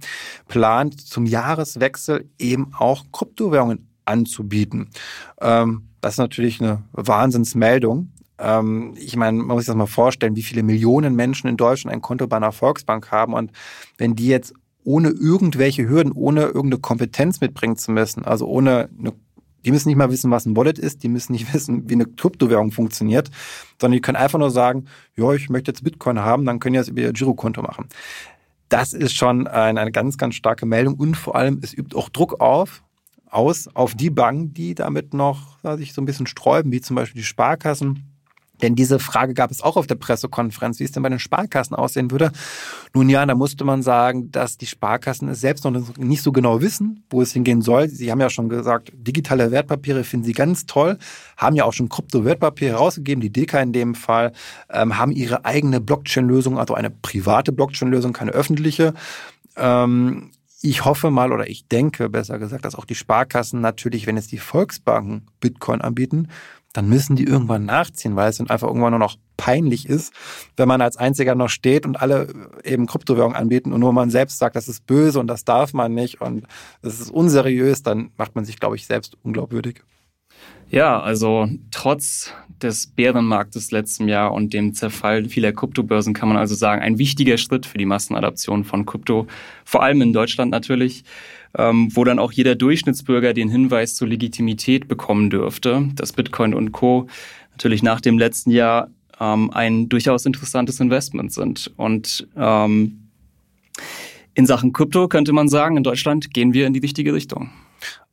plant 0.48 0.98
zum 1.00 1.26
Jahreswechsel 1.26 2.30
eben 2.38 2.72
auch 2.78 3.04
Kryptowährungen 3.12 3.90
anzubieten. 4.06 4.88
Ähm, 5.40 5.88
das 6.00 6.14
ist 6.14 6.18
natürlich 6.18 6.62
eine 6.62 6.84
Wahnsinnsmeldung. 6.92 8.12
Ähm, 8.38 8.94
ich 8.96 9.16
meine, 9.16 9.38
man 9.38 9.48
muss 9.48 9.64
sich 9.64 9.66
das 9.66 9.76
mal 9.76 9.86
vorstellen, 9.86 10.36
wie 10.36 10.42
viele 10.42 10.62
Millionen 10.62 11.16
Menschen 11.16 11.48
in 11.48 11.56
Deutschland 11.56 11.94
ein 11.94 12.00
Konto 12.00 12.26
bei 12.28 12.36
einer 12.36 12.52
Volksbank 12.52 13.10
haben 13.10 13.34
und 13.34 13.50
wenn 13.98 14.14
die 14.14 14.28
jetzt 14.28 14.54
ohne 14.84 15.08
irgendwelche 15.08 15.88
Hürden, 15.88 16.12
ohne 16.12 16.42
irgendeine 16.42 16.78
Kompetenz 16.78 17.40
mitbringen 17.40 17.76
zu 17.76 17.90
müssen, 17.90 18.24
also 18.24 18.46
ohne 18.46 18.88
eine 18.96 19.12
die 19.66 19.72
müssen 19.72 19.88
nicht 19.88 19.98
mal 19.98 20.10
wissen, 20.10 20.30
was 20.30 20.46
ein 20.46 20.56
Wallet 20.56 20.78
ist, 20.78 21.02
die 21.02 21.08
müssen 21.08 21.32
nicht 21.32 21.52
wissen, 21.52 21.90
wie 21.90 21.94
eine 21.94 22.06
Kryptowährung 22.06 22.70
funktioniert, 22.70 23.30
sondern 23.80 23.96
die 23.96 24.00
können 24.00 24.16
einfach 24.16 24.38
nur 24.38 24.50
sagen, 24.50 24.86
ja, 25.16 25.32
ich 25.32 25.50
möchte 25.50 25.72
jetzt 25.72 25.82
Bitcoin 25.82 26.20
haben, 26.20 26.46
dann 26.46 26.60
können 26.60 26.74
die 26.74 26.78
das 26.78 26.88
über 26.88 27.00
ihr 27.00 27.12
Girokonto 27.12 27.62
machen. 27.62 27.88
Das 28.68 28.92
ist 28.92 29.16
schon 29.16 29.46
eine, 29.46 29.80
eine 29.80 29.92
ganz, 29.92 30.18
ganz 30.18 30.36
starke 30.36 30.66
Meldung. 30.66 30.94
Und 30.94 31.16
vor 31.16 31.36
allem, 31.36 31.60
es 31.62 31.76
übt 31.76 31.96
auch 31.96 32.08
Druck 32.08 32.40
auf, 32.40 32.82
aus 33.28 33.68
auf 33.74 33.94
die 33.94 34.10
Banken, 34.10 34.54
die 34.54 34.74
damit 34.74 35.14
noch 35.14 35.58
sich 35.76 35.92
so 35.92 36.00
ein 36.00 36.04
bisschen 36.04 36.26
sträuben, 36.26 36.70
wie 36.72 36.80
zum 36.80 36.96
Beispiel 36.96 37.20
die 37.20 37.26
Sparkassen 37.26 38.15
denn 38.62 38.74
diese 38.74 38.98
Frage 38.98 39.34
gab 39.34 39.50
es 39.50 39.62
auch 39.62 39.76
auf 39.76 39.86
der 39.86 39.96
Pressekonferenz, 39.96 40.80
wie 40.80 40.84
es 40.84 40.92
denn 40.92 41.02
bei 41.02 41.08
den 41.08 41.18
Sparkassen 41.18 41.76
aussehen 41.76 42.10
würde. 42.10 42.32
Nun 42.94 43.08
ja, 43.08 43.24
da 43.24 43.34
musste 43.34 43.64
man 43.64 43.82
sagen, 43.82 44.30
dass 44.30 44.56
die 44.56 44.66
Sparkassen 44.66 45.28
es 45.28 45.40
selbst 45.40 45.64
noch 45.64 45.72
nicht 45.98 46.22
so 46.22 46.32
genau 46.32 46.60
wissen, 46.60 47.04
wo 47.10 47.22
es 47.22 47.32
hingehen 47.32 47.62
soll. 47.62 47.88
Sie 47.88 48.10
haben 48.10 48.20
ja 48.20 48.30
schon 48.30 48.48
gesagt, 48.48 48.92
digitale 48.94 49.50
Wertpapiere 49.50 50.04
finden 50.04 50.26
sie 50.26 50.32
ganz 50.32 50.66
toll, 50.66 50.98
haben 51.36 51.56
ja 51.56 51.64
auch 51.64 51.72
schon 51.72 51.88
Krypto-Wertpapiere 51.88 52.72
herausgegeben, 52.72 53.20
die 53.20 53.30
Deka 53.30 53.60
in 53.60 53.72
dem 53.72 53.94
Fall, 53.94 54.32
ähm, 54.70 54.98
haben 54.98 55.12
ihre 55.12 55.44
eigene 55.44 55.80
Blockchain-Lösung, 55.80 56.58
also 56.58 56.74
eine 56.74 56.90
private 56.90 57.52
Blockchain-Lösung, 57.52 58.12
keine 58.12 58.32
öffentliche. 58.32 58.94
Ähm, 59.56 60.30
ich 60.62 60.84
hoffe 60.84 61.10
mal 61.10 61.32
oder 61.32 61.48
ich 61.48 61.68
denke 61.68 62.08
besser 62.08 62.38
gesagt, 62.38 62.64
dass 62.64 62.74
auch 62.74 62.86
die 62.86 62.94
Sparkassen 62.94 63.60
natürlich, 63.60 64.06
wenn 64.06 64.16
es 64.16 64.26
die 64.26 64.38
Volksbanken 64.38 65.26
Bitcoin 65.40 65.80
anbieten, 65.80 66.28
dann 66.76 66.88
müssen 66.88 67.16
die 67.16 67.24
irgendwann 67.24 67.64
nachziehen, 67.64 68.16
weil 68.16 68.30
es 68.30 68.36
dann 68.36 68.50
einfach 68.50 68.68
irgendwann 68.68 68.90
nur 68.90 68.98
noch 68.98 69.16
peinlich 69.36 69.88
ist, 69.88 70.12
wenn 70.56 70.68
man 70.68 70.80
als 70.80 70.96
Einziger 70.96 71.34
noch 71.34 71.48
steht 71.48 71.86
und 71.86 72.00
alle 72.00 72.28
eben 72.64 72.86
Kryptowährungen 72.86 73.36
anbieten 73.36 73.72
und 73.72 73.80
nur 73.80 73.92
man 73.92 74.10
selbst 74.10 74.38
sagt, 74.38 74.56
das 74.56 74.68
ist 74.68 74.86
böse 74.86 75.18
und 75.20 75.26
das 75.26 75.44
darf 75.44 75.72
man 75.72 75.94
nicht 75.94 76.20
und 76.20 76.46
das 76.82 77.00
ist 77.00 77.10
unseriös, 77.10 77.82
dann 77.82 78.10
macht 78.16 78.34
man 78.34 78.44
sich, 78.44 78.60
glaube 78.60 78.76
ich, 78.76 78.86
selbst 78.86 79.16
unglaubwürdig. 79.22 79.82
Ja, 80.76 81.00
also 81.00 81.48
trotz 81.70 82.34
des 82.60 82.86
Bärenmarktes 82.86 83.70
letzten 83.70 84.08
Jahr 84.08 84.34
und 84.34 84.52
dem 84.52 84.74
Zerfall 84.74 85.24
vieler 85.24 85.54
Kryptobörsen 85.54 86.12
kann 86.12 86.28
man 86.28 86.36
also 86.36 86.54
sagen, 86.54 86.82
ein 86.82 86.98
wichtiger 86.98 87.38
Schritt 87.38 87.64
für 87.64 87.78
die 87.78 87.86
Massenadaption 87.86 88.62
von 88.62 88.84
Krypto, 88.84 89.26
vor 89.64 89.82
allem 89.82 90.02
in 90.02 90.12
Deutschland 90.12 90.50
natürlich 90.50 91.02
ähm, 91.56 91.88
wo 91.96 92.04
dann 92.04 92.18
auch 92.18 92.30
jeder 92.30 92.56
Durchschnittsbürger 92.56 93.32
den 93.32 93.48
Hinweis 93.48 93.94
zur 93.94 94.08
Legitimität 94.08 94.86
bekommen 94.86 95.30
dürfte, 95.30 95.88
dass 95.94 96.12
Bitcoin 96.12 96.52
und 96.52 96.72
Co. 96.72 97.06
natürlich 97.52 97.82
nach 97.82 98.02
dem 98.02 98.18
letzten 98.18 98.50
Jahr 98.50 98.90
ähm, 99.18 99.50
ein 99.52 99.88
durchaus 99.88 100.26
interessantes 100.26 100.78
Investment 100.78 101.32
sind. 101.32 101.72
Und 101.78 102.28
ähm, 102.36 103.08
in 104.34 104.44
Sachen 104.44 104.74
Krypto 104.74 105.08
könnte 105.08 105.32
man 105.32 105.48
sagen, 105.48 105.78
in 105.78 105.84
Deutschland 105.84 106.34
gehen 106.34 106.52
wir 106.52 106.66
in 106.66 106.74
die 106.74 106.80
richtige 106.80 107.14
Richtung. 107.14 107.50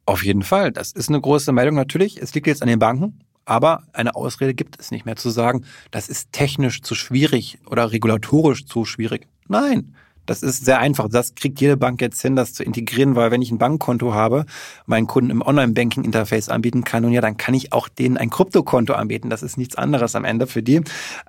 Auf 0.06 0.24
jeden 0.24 0.44
Fall. 0.44 0.72
Das 0.72 0.92
ist 0.92 1.10
eine 1.10 1.22
große 1.22 1.52
Meldung 1.52 1.76
natürlich. 1.76 2.22
Es 2.22 2.34
liegt 2.34 2.48
jetzt 2.48 2.62
an 2.62 2.68
den 2.68 2.80
Banken. 2.80 3.20
Aber 3.46 3.84
eine 3.92 4.16
Ausrede 4.16 4.54
gibt 4.54 4.80
es 4.80 4.92
nicht 4.92 5.06
mehr 5.06 5.18
zu 5.18 5.30
sagen, 5.30 5.66
das 5.92 6.08
ist 6.08 6.32
technisch 6.32 6.82
zu 6.82 6.96
schwierig 6.96 7.60
oder 7.70 7.92
regulatorisch 7.92 8.66
zu 8.66 8.86
schwierig. 8.86 9.28
Nein, 9.48 9.96
Das 10.26 10.42
ist 10.42 10.64
sehr 10.64 10.80
einfach. 10.80 11.10
Das 11.10 11.36
kriegt 11.36 11.60
jede 11.60 11.76
Bank 11.76 12.00
jetzt 12.02 12.22
hin, 12.22 12.38
das 12.38 12.54
zu 12.54 12.64
integrieren, 12.64 13.18
weil 13.18 13.32
wenn 13.32 13.42
ich 13.42 13.52
ein 13.52 13.58
Bankkonto 13.58 14.14
habe, 14.14 14.46
meinen 14.86 15.06
Kunden 15.08 15.30
im 15.30 15.42
Online-Banking-Interface 15.42 16.48
anbieten 16.48 16.86
kann, 16.86 17.04
und 17.04 17.12
ja, 17.12 17.20
dann 17.20 17.36
kann 17.36 17.54
ich 17.54 17.74
auch 17.74 17.90
denen 17.90 18.18
ein 18.18 18.30
Kryptokonto 18.30 18.94
anbieten. 18.94 19.30
Das 19.30 19.44
ist 19.44 19.58
nichts 19.58 19.76
anderes 19.76 20.16
am 20.16 20.24
Ende 20.24 20.48
für 20.48 20.64
die. 20.64 20.82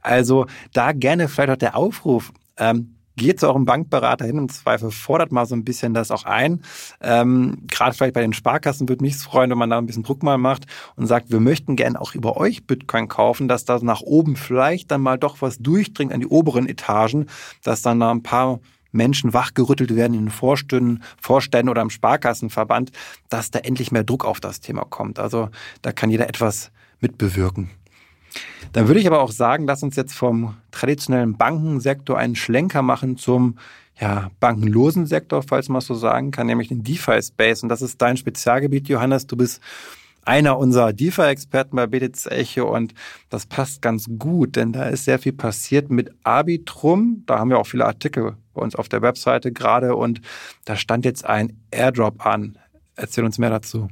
Also 0.02 0.46
da 0.72 0.92
gerne 0.92 1.26
vielleicht 1.28 1.50
auch 1.50 1.56
der 1.56 1.76
Aufruf. 1.76 2.32
Ähm, 2.56 2.93
geht 3.16 3.40
zu 3.40 3.46
eurem 3.46 3.64
Bankberater 3.64 4.24
hin, 4.24 4.38
im 4.38 4.48
Zweifel 4.48 4.90
fordert 4.90 5.32
mal 5.32 5.46
so 5.46 5.54
ein 5.54 5.64
bisschen 5.64 5.94
das 5.94 6.10
auch 6.10 6.24
ein. 6.24 6.62
Ähm, 7.00 7.58
Gerade 7.68 7.94
vielleicht 7.94 8.14
bei 8.14 8.20
den 8.20 8.32
Sparkassen 8.32 8.88
würde 8.88 9.04
mich 9.04 9.16
freuen, 9.16 9.50
wenn 9.50 9.58
man 9.58 9.70
da 9.70 9.78
ein 9.78 9.86
bisschen 9.86 10.02
Druck 10.02 10.22
mal 10.22 10.38
macht 10.38 10.66
und 10.96 11.06
sagt, 11.06 11.30
wir 11.30 11.40
möchten 11.40 11.76
gerne 11.76 12.00
auch 12.00 12.14
über 12.14 12.36
euch 12.36 12.66
Bitcoin 12.66 13.08
kaufen, 13.08 13.48
dass 13.48 13.64
da 13.64 13.78
nach 13.80 14.00
oben 14.00 14.36
vielleicht 14.36 14.90
dann 14.90 15.00
mal 15.00 15.18
doch 15.18 15.42
was 15.42 15.58
durchdringt 15.58 16.12
an 16.12 16.20
die 16.20 16.26
oberen 16.26 16.68
Etagen, 16.68 17.26
dass 17.62 17.82
dann 17.82 18.00
da 18.00 18.10
ein 18.10 18.22
paar 18.22 18.60
Menschen 18.94 19.34
wachgerüttelt 19.34 19.94
werden 19.94 20.14
in 20.14 20.26
den 20.26 20.30
Vorständen, 20.30 21.02
Vorständen 21.20 21.68
oder 21.68 21.82
im 21.82 21.90
Sparkassenverband, 21.90 22.92
dass 23.28 23.50
da 23.50 23.58
endlich 23.58 23.90
mehr 23.90 24.04
Druck 24.04 24.24
auf 24.24 24.40
das 24.40 24.60
Thema 24.60 24.84
kommt. 24.84 25.18
Also 25.18 25.50
da 25.82 25.92
kann 25.92 26.10
jeder 26.10 26.28
etwas 26.28 26.70
mitbewirken. 27.00 27.70
Dann 28.74 28.88
würde 28.88 28.98
ich 28.98 29.06
aber 29.06 29.20
auch 29.20 29.30
sagen, 29.30 29.66
lass 29.66 29.84
uns 29.84 29.94
jetzt 29.94 30.14
vom 30.14 30.56
traditionellen 30.72 31.36
Bankensektor 31.36 32.18
einen 32.18 32.34
Schlenker 32.34 32.82
machen 32.82 33.16
zum 33.16 33.56
ja, 34.00 34.32
bankenlosen 34.40 35.06
Sektor, 35.06 35.44
falls 35.44 35.68
man 35.68 35.80
so 35.80 35.94
sagen 35.94 36.32
kann, 36.32 36.48
nämlich 36.48 36.68
den 36.68 36.82
DeFi-Space. 36.82 37.62
Und 37.62 37.68
das 37.68 37.82
ist 37.82 38.02
dein 38.02 38.16
Spezialgebiet, 38.16 38.88
Johannes. 38.88 39.28
Du 39.28 39.36
bist 39.36 39.62
einer 40.24 40.58
unserer 40.58 40.92
DeFi-Experten 40.92 41.76
bei 41.76 41.86
BTC 41.86 42.26
Echo 42.32 42.74
und 42.74 42.94
das 43.30 43.46
passt 43.46 43.80
ganz 43.80 44.06
gut, 44.18 44.56
denn 44.56 44.72
da 44.72 44.86
ist 44.86 45.04
sehr 45.04 45.20
viel 45.20 45.34
passiert 45.34 45.88
mit 45.90 46.10
Arbitrum. 46.24 47.22
Da 47.26 47.38
haben 47.38 47.50
wir 47.50 47.60
auch 47.60 47.68
viele 47.68 47.86
Artikel 47.86 48.34
bei 48.54 48.62
uns 48.62 48.74
auf 48.74 48.88
der 48.88 49.02
Webseite 49.02 49.52
gerade 49.52 49.94
und 49.94 50.20
da 50.64 50.74
stand 50.74 51.04
jetzt 51.04 51.24
ein 51.24 51.60
Airdrop 51.70 52.26
an. 52.26 52.58
Erzähl 52.96 53.24
uns 53.24 53.38
mehr 53.38 53.50
dazu. 53.50 53.88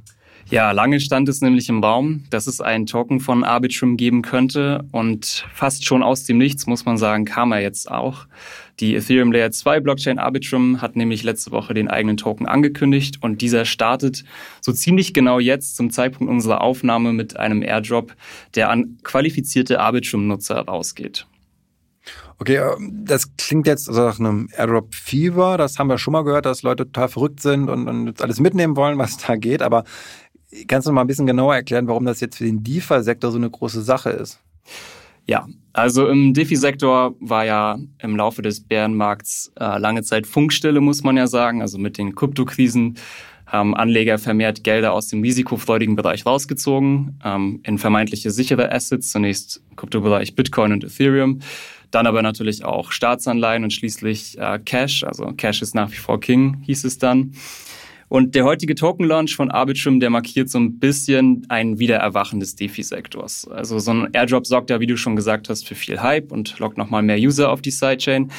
Ja, 0.50 0.72
lange 0.72 1.00
stand 1.00 1.28
es 1.28 1.40
nämlich 1.40 1.68
im 1.68 1.82
Raum, 1.82 2.24
dass 2.30 2.46
es 2.46 2.60
einen 2.60 2.86
Token 2.86 3.20
von 3.20 3.42
Arbitrum 3.42 3.96
geben 3.96 4.22
könnte 4.22 4.84
und 4.92 5.46
fast 5.54 5.86
schon 5.86 6.02
aus 6.02 6.24
dem 6.24 6.38
Nichts, 6.38 6.66
muss 6.66 6.84
man 6.84 6.98
sagen, 6.98 7.24
kam 7.24 7.52
er 7.52 7.60
jetzt 7.60 7.90
auch. 7.90 8.26
Die 8.80 8.94
Ethereum 8.96 9.32
Layer 9.32 9.50
2 9.50 9.80
Blockchain 9.80 10.18
Arbitrum 10.18 10.82
hat 10.82 10.96
nämlich 10.96 11.22
letzte 11.22 11.52
Woche 11.52 11.74
den 11.74 11.88
eigenen 11.88 12.16
Token 12.16 12.46
angekündigt 12.46 13.18
und 13.20 13.40
dieser 13.40 13.64
startet 13.64 14.24
so 14.60 14.72
ziemlich 14.72 15.14
genau 15.14 15.38
jetzt 15.38 15.76
zum 15.76 15.90
Zeitpunkt 15.90 16.30
unserer 16.30 16.60
Aufnahme 16.60 17.12
mit 17.12 17.36
einem 17.36 17.62
Airdrop, 17.62 18.14
der 18.54 18.70
an 18.70 18.98
qualifizierte 19.02 19.80
Arbitrum-Nutzer 19.80 20.60
rausgeht. 20.60 21.26
Okay, 22.38 22.56
ähm, 22.56 23.04
das 23.04 23.36
klingt 23.36 23.68
jetzt 23.68 23.88
also 23.88 24.02
nach 24.02 24.18
einem 24.18 24.48
Airdrop 24.56 24.94
Fever. 24.94 25.56
Das 25.56 25.78
haben 25.78 25.86
wir 25.86 25.98
schon 25.98 26.12
mal 26.12 26.24
gehört, 26.24 26.44
dass 26.44 26.62
Leute 26.62 26.86
total 26.86 27.08
verrückt 27.08 27.40
sind 27.40 27.70
und, 27.70 27.86
und 27.86 28.20
alles 28.20 28.40
mitnehmen 28.40 28.74
wollen, 28.74 28.98
was 28.98 29.16
da 29.16 29.36
geht. 29.36 29.62
Aber 29.62 29.84
Kannst 30.68 30.86
du 30.86 30.92
mal 30.92 31.00
ein 31.00 31.06
bisschen 31.06 31.26
genauer 31.26 31.54
erklären, 31.54 31.88
warum 31.88 32.04
das 32.04 32.20
jetzt 32.20 32.36
für 32.36 32.44
den 32.44 32.62
DeFi-Sektor 32.62 33.30
so 33.30 33.38
eine 33.38 33.50
große 33.50 33.82
Sache 33.82 34.10
ist? 34.10 34.40
Ja, 35.26 35.46
also 35.72 36.08
im 36.08 36.34
DeFi-Sektor 36.34 37.14
war 37.20 37.44
ja 37.44 37.78
im 37.98 38.16
Laufe 38.16 38.42
des 38.42 38.60
Bärenmarkts 38.60 39.52
äh, 39.58 39.78
lange 39.78 40.02
Zeit 40.02 40.26
Funkstille, 40.26 40.80
muss 40.80 41.02
man 41.02 41.16
ja 41.16 41.26
sagen. 41.26 41.62
Also 41.62 41.78
mit 41.78 41.96
den 41.96 42.14
Kryptokrisen 42.14 42.98
haben 43.46 43.74
Anleger 43.74 44.18
vermehrt 44.18 44.64
Gelder 44.64 44.92
aus 44.92 45.08
dem 45.08 45.22
risikofreudigen 45.22 45.94
Bereich 45.94 46.26
rausgezogen 46.26 47.18
ähm, 47.24 47.60
in 47.64 47.78
vermeintliche 47.78 48.30
sichere 48.30 48.72
Assets, 48.72 49.10
zunächst 49.10 49.62
Kryptobereich 49.76 50.34
Bitcoin 50.34 50.72
und 50.72 50.84
Ethereum, 50.84 51.40
dann 51.90 52.06
aber 52.06 52.22
natürlich 52.22 52.64
auch 52.64 52.92
Staatsanleihen 52.92 53.62
und 53.62 53.72
schließlich 53.72 54.38
äh, 54.38 54.58
Cash. 54.58 55.04
Also 55.04 55.26
Cash 55.36 55.62
ist 55.62 55.74
nach 55.74 55.92
wie 55.92 55.96
vor 55.96 56.18
King, 56.18 56.62
hieß 56.62 56.84
es 56.84 56.98
dann. 56.98 57.34
Und 58.12 58.34
der 58.34 58.44
heutige 58.44 58.74
Token-Launch 58.74 59.34
von 59.34 59.50
Arbitrum, 59.50 59.98
der 59.98 60.10
markiert 60.10 60.50
so 60.50 60.58
ein 60.58 60.78
bisschen 60.78 61.46
ein 61.48 61.78
Wiedererwachen 61.78 62.40
des 62.40 62.54
DeFi-Sektors. 62.56 63.48
Also 63.48 63.78
so 63.78 63.90
ein 63.90 64.10
Airdrop 64.12 64.46
sorgt 64.46 64.68
ja, 64.68 64.80
wie 64.80 64.86
du 64.86 64.98
schon 64.98 65.16
gesagt 65.16 65.48
hast, 65.48 65.66
für 65.66 65.74
viel 65.74 66.02
Hype 66.02 66.30
und 66.30 66.58
lockt 66.58 66.76
nochmal 66.76 67.02
mehr 67.02 67.16
User 67.16 67.50
auf 67.50 67.62
die 67.62 67.70
Sidechain. 67.70 68.30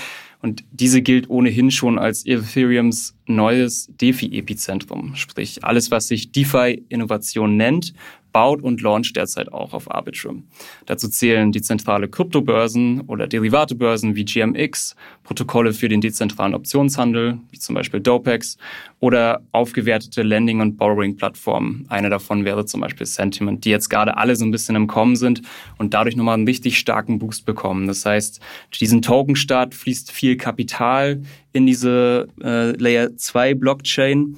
Und 0.44 0.64
diese 0.70 1.02
gilt 1.02 1.28
ohnehin 1.28 1.72
schon 1.72 1.98
als 1.98 2.24
Ethereums 2.24 3.16
neues 3.26 3.90
DeFi-Epizentrum. 4.02 5.16
Sprich, 5.16 5.64
alles, 5.64 5.92
was 5.92 6.08
sich 6.08 6.32
DeFi-Innovation 6.32 7.58
nennt, 7.58 7.94
baut 8.34 8.62
und 8.62 8.82
launcht 8.82 9.16
derzeit 9.16 9.54
auch 9.54 9.74
auf 9.74 9.90
Arbitrum. 9.90 10.44
Dazu 10.88 11.08
zählen 11.08 11.52
die 11.52 11.62
zentrale 11.62 12.10
Kryptobörsen 12.10 13.02
oder 13.02 13.28
Derivatebörsen 13.28 14.16
wie 14.16 14.26
GMX, 14.26 14.96
Protokolle 15.24 15.72
für 15.72 15.88
den 15.88 16.02
dezentralen 16.02 16.56
Optionshandel, 16.56 17.38
wie 17.52 17.60
zum 17.60 17.76
Beispiel 17.76 18.02
Dopex, 18.02 18.58
oder 19.00 19.42
aufgewertete 19.52 20.24
Lending- 20.24 20.62
und 20.62 20.78
Borrowing-Plattformen. 20.78 21.86
Eine 21.90 22.10
davon 22.10 22.44
wäre 22.44 22.66
zum 22.66 22.82
Beispiel 22.82 23.06
Sentiment, 23.06 23.64
die 23.64 23.70
jetzt 23.70 23.90
gerade 23.90 24.18
alle 24.18 24.36
so 24.36 24.44
ein 24.44 24.52
bisschen 24.52 24.76
im 24.76 24.88
Kommen 24.88 25.16
sind 25.16 25.44
und 25.78 25.94
dadurch 25.94 26.16
nochmal 26.16 26.36
einen 26.36 26.48
richtig 26.48 26.80
starken 26.80 27.20
Boost 27.20 27.46
bekommen. 27.46 27.88
Das 27.88 28.06
heißt, 28.06 28.40
durch 28.72 28.80
diesen 28.80 29.02
Token-Start 29.02 29.76
fließt 29.76 30.12
viel 30.12 30.38
Kapital 30.38 31.22
in 31.54 31.66
diese 31.66 32.28
äh, 32.44 32.72
Layer 32.72 33.16
2 33.16 33.54
Blockchain 33.54 34.38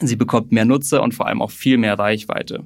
Sie 0.00 0.16
bekommt 0.16 0.52
mehr 0.52 0.64
Nutzer 0.64 1.02
und 1.02 1.14
vor 1.14 1.26
allem 1.26 1.40
auch 1.40 1.50
viel 1.50 1.78
mehr 1.78 1.98
Reichweite. 1.98 2.64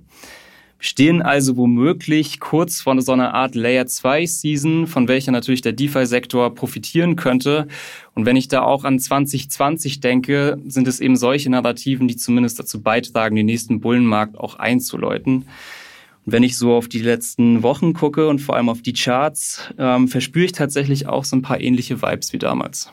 Wir 0.78 0.84
stehen 0.84 1.22
also 1.22 1.56
womöglich 1.56 2.38
kurz 2.38 2.80
vor 2.80 3.00
so 3.02 3.12
einer 3.12 3.34
Art 3.34 3.56
Layer 3.56 3.86
2 3.86 4.26
Season, 4.26 4.86
von 4.86 5.08
welcher 5.08 5.32
natürlich 5.32 5.60
der 5.60 5.72
DeFi-Sektor 5.72 6.54
profitieren 6.54 7.16
könnte. 7.16 7.66
Und 8.14 8.26
wenn 8.26 8.36
ich 8.36 8.46
da 8.46 8.62
auch 8.62 8.84
an 8.84 8.98
2020 8.98 10.00
denke, 10.00 10.56
sind 10.66 10.86
es 10.86 11.00
eben 11.00 11.16
solche 11.16 11.50
Narrativen, 11.50 12.06
die 12.06 12.16
zumindest 12.16 12.60
dazu 12.60 12.80
beitragen, 12.80 13.34
den 13.34 13.46
nächsten 13.46 13.80
Bullenmarkt 13.80 14.38
auch 14.38 14.54
einzuläuten. 14.54 15.46
Und 16.24 16.32
wenn 16.32 16.44
ich 16.44 16.56
so 16.56 16.74
auf 16.74 16.88
die 16.88 17.02
letzten 17.02 17.64
Wochen 17.64 17.92
gucke 17.92 18.28
und 18.28 18.38
vor 18.38 18.54
allem 18.54 18.68
auf 18.68 18.80
die 18.80 18.92
Charts, 18.92 19.74
ähm, 19.78 20.06
verspüre 20.06 20.44
ich 20.44 20.52
tatsächlich 20.52 21.08
auch 21.08 21.24
so 21.24 21.34
ein 21.36 21.42
paar 21.42 21.60
ähnliche 21.60 22.00
Vibes 22.02 22.32
wie 22.32 22.38
damals. 22.38 22.92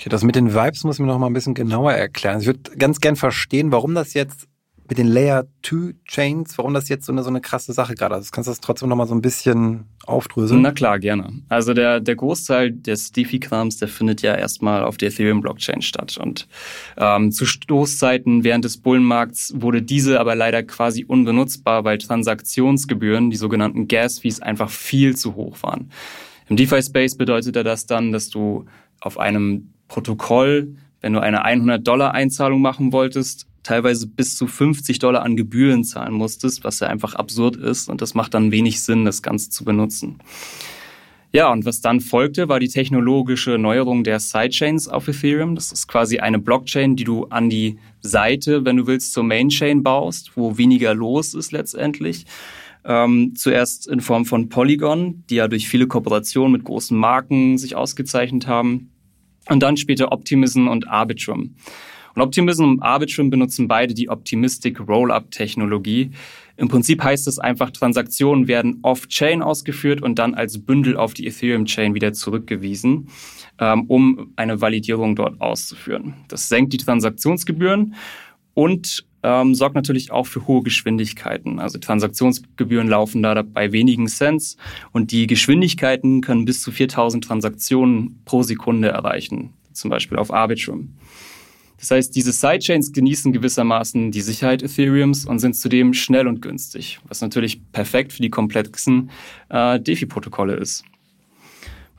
Okay, 0.00 0.08
das 0.08 0.24
mit 0.24 0.34
den 0.34 0.54
Vibes 0.54 0.82
muss 0.84 0.98
mir 0.98 1.04
noch 1.04 1.18
mal 1.18 1.26
ein 1.26 1.34
bisschen 1.34 1.52
genauer 1.52 1.92
erklären. 1.92 2.40
Ich 2.40 2.46
würde 2.46 2.74
ganz 2.78 3.00
gern 3.00 3.16
verstehen, 3.16 3.70
warum 3.70 3.94
das 3.94 4.14
jetzt 4.14 4.48
mit 4.88 4.96
den 4.96 5.06
Layer 5.06 5.44
2 5.62 5.94
Chains, 6.06 6.56
warum 6.56 6.72
das 6.72 6.88
jetzt 6.88 7.04
so 7.04 7.12
eine, 7.12 7.22
so 7.22 7.28
eine 7.28 7.42
krasse 7.42 7.74
Sache 7.74 7.94
gerade 7.94 8.16
ist. 8.16 8.32
Kannst 8.32 8.48
du 8.48 8.50
das 8.50 8.60
trotzdem 8.60 8.88
noch 8.88 8.96
mal 8.96 9.06
so 9.06 9.14
ein 9.14 9.20
bisschen 9.20 9.84
aufdröseln? 10.06 10.62
Na 10.62 10.72
klar, 10.72 10.98
gerne. 10.98 11.42
Also 11.50 11.74
der, 11.74 12.00
der 12.00 12.16
Großteil 12.16 12.72
des 12.72 13.12
DeFi-Krams, 13.12 13.76
der 13.76 13.88
findet 13.88 14.22
ja 14.22 14.34
erstmal 14.34 14.84
auf 14.84 14.96
der 14.96 15.10
Ethereum-Blockchain 15.10 15.82
statt. 15.82 16.16
Und 16.16 16.48
ähm, 16.96 17.30
zu 17.30 17.44
Stoßzeiten 17.44 18.42
während 18.42 18.64
des 18.64 18.78
Bullenmarkts 18.78 19.52
wurde 19.54 19.82
diese 19.82 20.18
aber 20.18 20.34
leider 20.34 20.62
quasi 20.62 21.04
unbenutzbar, 21.04 21.84
weil 21.84 21.98
Transaktionsgebühren, 21.98 23.28
die 23.28 23.36
sogenannten 23.36 23.86
Gas-Fees, 23.86 24.40
einfach 24.40 24.70
viel 24.70 25.14
zu 25.14 25.34
hoch 25.34 25.62
waren. 25.62 25.90
Im 26.48 26.56
DeFi-Space 26.56 27.18
bedeutete 27.18 27.64
das 27.64 27.84
dann, 27.84 28.12
dass 28.12 28.30
du 28.30 28.64
auf 29.02 29.18
einem 29.18 29.74
Protokoll, 29.90 30.76
wenn 31.00 31.12
du 31.12 31.20
eine 31.20 31.44
100 31.44 31.86
Dollar 31.86 32.14
Einzahlung 32.14 32.62
machen 32.62 32.92
wolltest, 32.92 33.46
teilweise 33.62 34.06
bis 34.06 34.36
zu 34.36 34.46
50 34.46 35.00
Dollar 35.00 35.22
an 35.22 35.36
Gebühren 35.36 35.84
zahlen 35.84 36.14
musstest, 36.14 36.64
was 36.64 36.80
ja 36.80 36.86
einfach 36.86 37.14
absurd 37.14 37.56
ist 37.56 37.90
und 37.90 38.00
das 38.00 38.14
macht 38.14 38.32
dann 38.32 38.52
wenig 38.52 38.80
Sinn, 38.80 39.04
das 39.04 39.20
Ganze 39.20 39.50
zu 39.50 39.64
benutzen. 39.64 40.18
Ja, 41.32 41.52
und 41.52 41.64
was 41.64 41.80
dann 41.80 42.00
folgte, 42.00 42.48
war 42.48 42.58
die 42.58 42.68
technologische 42.68 43.56
Neuerung 43.56 44.02
der 44.02 44.18
Sidechains 44.18 44.88
auf 44.88 45.06
Ethereum. 45.06 45.54
Das 45.54 45.70
ist 45.70 45.86
quasi 45.86 46.18
eine 46.18 46.40
Blockchain, 46.40 46.96
die 46.96 47.04
du 47.04 47.26
an 47.26 47.48
die 47.48 47.78
Seite, 48.00 48.64
wenn 48.64 48.76
du 48.76 48.88
willst, 48.88 49.12
zur 49.12 49.22
Mainchain 49.22 49.84
baust, 49.84 50.32
wo 50.36 50.58
weniger 50.58 50.92
los 50.92 51.34
ist 51.34 51.52
letztendlich. 51.52 52.26
Ähm, 52.84 53.34
zuerst 53.36 53.86
in 53.86 54.00
Form 54.00 54.24
von 54.24 54.48
Polygon, 54.48 55.22
die 55.30 55.36
ja 55.36 55.46
durch 55.46 55.68
viele 55.68 55.86
Kooperationen 55.86 56.50
mit 56.50 56.64
großen 56.64 56.98
Marken 56.98 57.58
sich 57.58 57.76
ausgezeichnet 57.76 58.48
haben. 58.48 58.90
Und 59.50 59.60
dann 59.60 59.76
später 59.76 60.12
Optimism 60.12 60.68
und 60.68 60.88
Arbitrum. 60.88 61.56
Und 62.14 62.22
Optimism 62.22 62.64
und 62.64 62.82
Arbitrum 62.82 63.30
benutzen 63.30 63.68
beide 63.68 63.94
die 63.94 64.08
Optimistic 64.08 64.80
Rollup-Technologie. 64.80 66.10
Im 66.56 66.68
Prinzip 66.68 67.02
heißt 67.02 67.26
es 67.26 67.38
einfach, 67.38 67.70
Transaktionen 67.70 68.46
werden 68.48 68.78
off-chain 68.82 69.42
ausgeführt 69.42 70.02
und 70.02 70.18
dann 70.18 70.34
als 70.34 70.64
Bündel 70.64 70.96
auf 70.96 71.14
die 71.14 71.26
Ethereum-Chain 71.26 71.94
wieder 71.94 72.12
zurückgewiesen, 72.12 73.08
ähm, 73.58 73.84
um 73.86 74.32
eine 74.36 74.60
Validierung 74.60 75.16
dort 75.16 75.40
auszuführen. 75.40 76.14
Das 76.28 76.48
senkt 76.48 76.72
die 76.72 76.78
Transaktionsgebühren 76.78 77.94
und 78.54 79.04
ähm, 79.22 79.54
sorgt 79.54 79.74
natürlich 79.74 80.10
auch 80.10 80.26
für 80.26 80.46
hohe 80.46 80.62
Geschwindigkeiten. 80.62 81.58
Also 81.58 81.78
Transaktionsgebühren 81.78 82.88
laufen 82.88 83.22
da 83.22 83.42
bei 83.42 83.72
wenigen 83.72 84.06
Cents 84.06 84.56
und 84.92 85.12
die 85.12 85.26
Geschwindigkeiten 85.26 86.20
können 86.20 86.44
bis 86.44 86.62
zu 86.62 86.72
4000 86.72 87.24
Transaktionen 87.24 88.20
pro 88.24 88.42
Sekunde 88.42 88.88
erreichen, 88.88 89.54
zum 89.72 89.90
Beispiel 89.90 90.18
auf 90.18 90.32
Arbitrum. 90.32 90.94
Das 91.78 91.90
heißt, 91.90 92.14
diese 92.14 92.32
Sidechains 92.32 92.92
genießen 92.92 93.32
gewissermaßen 93.32 94.10
die 94.10 94.20
Sicherheit 94.20 94.62
Ethereums 94.62 95.24
und 95.24 95.38
sind 95.38 95.54
zudem 95.54 95.94
schnell 95.94 96.28
und 96.28 96.42
günstig, 96.42 97.00
was 97.08 97.22
natürlich 97.22 97.62
perfekt 97.72 98.12
für 98.12 98.20
die 98.20 98.28
komplexen 98.28 99.10
äh, 99.48 99.80
DeFi-Protokolle 99.80 100.56
ist. 100.56 100.84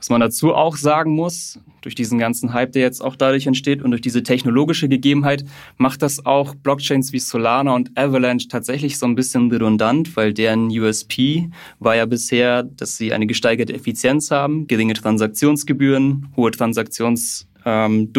Was 0.02 0.10
man 0.10 0.20
dazu 0.20 0.52
auch 0.52 0.76
sagen 0.76 1.12
muss, 1.12 1.60
durch 1.80 1.94
diesen 1.94 2.18
ganzen 2.18 2.52
Hype, 2.52 2.72
der 2.72 2.82
jetzt 2.82 3.00
auch 3.00 3.14
dadurch 3.14 3.46
entsteht 3.46 3.80
und 3.80 3.92
durch 3.92 4.00
diese 4.00 4.24
technologische 4.24 4.88
Gegebenheit, 4.88 5.44
macht 5.76 6.02
das 6.02 6.26
auch 6.26 6.56
Blockchains 6.56 7.12
wie 7.12 7.20
Solana 7.20 7.72
und 7.72 7.96
Avalanche 7.96 8.48
tatsächlich 8.48 8.98
so 8.98 9.06
ein 9.06 9.14
bisschen 9.14 9.48
redundant, 9.48 10.16
weil 10.16 10.34
deren 10.34 10.76
USP 10.76 11.50
war 11.78 11.94
ja 11.94 12.06
bisher, 12.06 12.64
dass 12.64 12.96
sie 12.96 13.12
eine 13.12 13.28
gesteigerte 13.28 13.74
Effizienz 13.74 14.32
haben, 14.32 14.66
geringe 14.66 14.94
Transaktionsgebühren, 14.94 16.32
hohe 16.36 16.50
Transaktionsdurchsatz. 16.50 17.52
Ähm, 17.64 18.12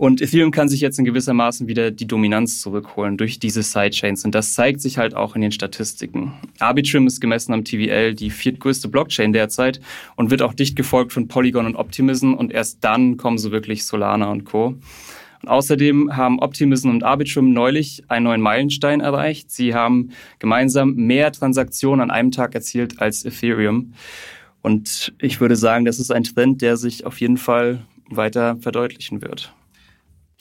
und 0.00 0.22
Ethereum 0.22 0.50
kann 0.50 0.70
sich 0.70 0.80
jetzt 0.80 0.98
in 0.98 1.04
gewisser 1.04 1.34
Maßen 1.34 1.68
wieder 1.68 1.90
die 1.90 2.06
Dominanz 2.06 2.62
zurückholen 2.62 3.18
durch 3.18 3.38
diese 3.38 3.62
Sidechains. 3.62 4.24
Und 4.24 4.34
das 4.34 4.54
zeigt 4.54 4.80
sich 4.80 4.96
halt 4.96 5.14
auch 5.14 5.34
in 5.34 5.42
den 5.42 5.52
Statistiken. 5.52 6.32
Arbitrum 6.58 7.06
ist 7.06 7.20
gemessen 7.20 7.52
am 7.52 7.64
TVL 7.64 8.14
die 8.14 8.30
viertgrößte 8.30 8.88
Blockchain 8.88 9.34
derzeit 9.34 9.78
und 10.16 10.30
wird 10.30 10.40
auch 10.40 10.54
dicht 10.54 10.74
gefolgt 10.74 11.12
von 11.12 11.28
Polygon 11.28 11.66
und 11.66 11.76
Optimism. 11.76 12.32
Und 12.32 12.50
erst 12.50 12.82
dann 12.82 13.18
kommen 13.18 13.36
so 13.36 13.50
wirklich 13.52 13.84
Solana 13.84 14.30
und 14.30 14.46
Co. 14.46 14.68
Und 15.42 15.48
außerdem 15.50 16.16
haben 16.16 16.38
Optimism 16.38 16.88
und 16.88 17.04
Arbitrum 17.04 17.52
neulich 17.52 18.02
einen 18.08 18.24
neuen 18.24 18.40
Meilenstein 18.40 19.00
erreicht. 19.00 19.50
Sie 19.50 19.74
haben 19.74 20.12
gemeinsam 20.38 20.94
mehr 20.94 21.30
Transaktionen 21.30 22.00
an 22.00 22.10
einem 22.10 22.30
Tag 22.30 22.54
erzielt 22.54 23.02
als 23.02 23.26
Ethereum. 23.26 23.92
Und 24.62 25.12
ich 25.20 25.42
würde 25.42 25.56
sagen, 25.56 25.84
das 25.84 25.98
ist 25.98 26.10
ein 26.10 26.24
Trend, 26.24 26.62
der 26.62 26.78
sich 26.78 27.04
auf 27.04 27.20
jeden 27.20 27.36
Fall 27.36 27.84
weiter 28.08 28.56
verdeutlichen 28.62 29.20
wird. 29.20 29.52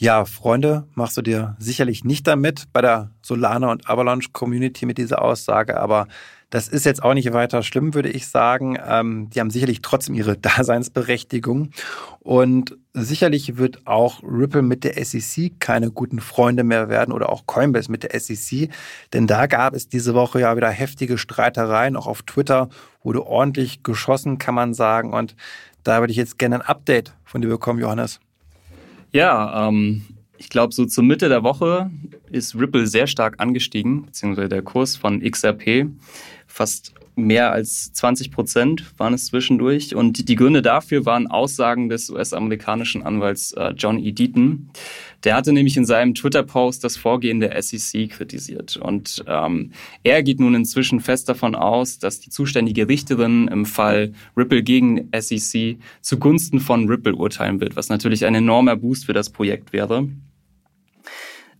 Ja, 0.01 0.23
Freunde, 0.23 0.87
machst 0.95 1.17
du 1.17 1.21
dir 1.21 1.57
sicherlich 1.59 2.05
nicht 2.05 2.25
damit 2.25 2.71
bei 2.71 2.79
der 2.79 3.11
Solana 3.21 3.69
und 3.69 3.89
Avalanche 3.89 4.29
Community 4.31 4.85
mit 4.85 4.97
dieser 4.97 5.21
Aussage, 5.21 5.77
aber 5.77 6.07
das 6.49 6.69
ist 6.69 6.85
jetzt 6.85 7.03
auch 7.03 7.13
nicht 7.13 7.33
weiter 7.33 7.63
schlimm, 7.63 7.93
würde 7.93 8.07
ich 8.07 8.29
sagen. 8.29 8.77
Ähm, 8.87 9.29
die 9.29 9.41
haben 9.41 9.49
sicherlich 9.49 9.81
trotzdem 9.81 10.15
ihre 10.15 10.37
Daseinsberechtigung. 10.41 11.71
Und 12.21 12.77
sicherlich 12.93 13.57
wird 13.57 13.85
auch 13.85 14.23
Ripple 14.23 14.61
mit 14.61 14.85
der 14.85 15.03
SEC 15.03 15.59
keine 15.59 15.91
guten 15.91 16.21
Freunde 16.21 16.63
mehr 16.63 16.87
werden 16.87 17.11
oder 17.11 17.27
auch 17.27 17.45
Coinbase 17.45 17.91
mit 17.91 18.03
der 18.03 18.17
SEC. 18.17 18.69
Denn 19.11 19.27
da 19.27 19.47
gab 19.47 19.75
es 19.75 19.89
diese 19.89 20.13
Woche 20.13 20.39
ja 20.39 20.55
wieder 20.55 20.69
heftige 20.69 21.17
Streitereien. 21.17 21.97
Auch 21.97 22.07
auf 22.07 22.21
Twitter 22.21 22.69
wurde 23.03 23.27
ordentlich 23.27 23.83
geschossen, 23.83 24.37
kann 24.37 24.55
man 24.55 24.73
sagen. 24.73 25.11
Und 25.11 25.35
da 25.83 25.99
würde 25.99 26.11
ich 26.11 26.17
jetzt 26.17 26.39
gerne 26.39 26.55
ein 26.55 26.61
Update 26.61 27.13
von 27.25 27.41
dir 27.41 27.49
bekommen, 27.49 27.79
Johannes. 27.79 28.21
Ja, 29.11 29.67
ähm, 29.67 30.03
ich 30.37 30.49
glaube, 30.49 30.73
so 30.73 30.85
zur 30.85 31.03
Mitte 31.03 31.29
der 31.29 31.43
Woche 31.43 31.89
ist 32.31 32.55
Ripple 32.55 32.87
sehr 32.87 33.07
stark 33.07 33.35
angestiegen, 33.39 34.05
beziehungsweise 34.05 34.49
der 34.49 34.61
Kurs 34.61 34.95
von 34.95 35.21
XRP. 35.21 35.87
Fast 36.47 36.93
mehr 37.25 37.51
als 37.51 37.93
20 37.93 38.31
Prozent 38.31 38.85
waren 38.97 39.13
es 39.13 39.27
zwischendurch. 39.27 39.95
Und 39.95 40.29
die 40.29 40.35
Gründe 40.35 40.61
dafür 40.61 41.05
waren 41.05 41.27
Aussagen 41.27 41.89
des 41.89 42.09
US-amerikanischen 42.09 43.03
Anwalts 43.03 43.53
äh, 43.53 43.73
John 43.77 43.99
E. 43.99 44.11
Deaton. 44.11 44.69
Der 45.23 45.35
hatte 45.35 45.51
nämlich 45.51 45.75
in 45.75 45.85
seinem 45.85 46.15
Twitter-Post 46.15 46.83
das 46.83 46.97
Vorgehen 46.97 47.39
der 47.39 47.61
SEC 47.61 48.09
kritisiert. 48.09 48.77
Und 48.77 49.23
ähm, 49.27 49.71
er 50.03 50.23
geht 50.23 50.39
nun 50.39 50.55
inzwischen 50.55 50.99
fest 50.99 51.27
davon 51.27 51.55
aus, 51.55 51.99
dass 51.99 52.19
die 52.19 52.29
zuständige 52.29 52.87
Richterin 52.87 53.47
im 53.49 53.65
Fall 53.65 54.13
Ripple 54.37 54.63
gegen 54.63 55.09
SEC 55.17 55.77
zugunsten 56.01 56.59
von 56.59 56.87
Ripple 56.87 57.15
urteilen 57.15 57.59
wird, 57.59 57.75
was 57.75 57.89
natürlich 57.89 58.25
ein 58.25 58.35
enormer 58.35 58.75
Boost 58.75 59.05
für 59.05 59.13
das 59.13 59.29
Projekt 59.29 59.73
wäre. 59.73 60.07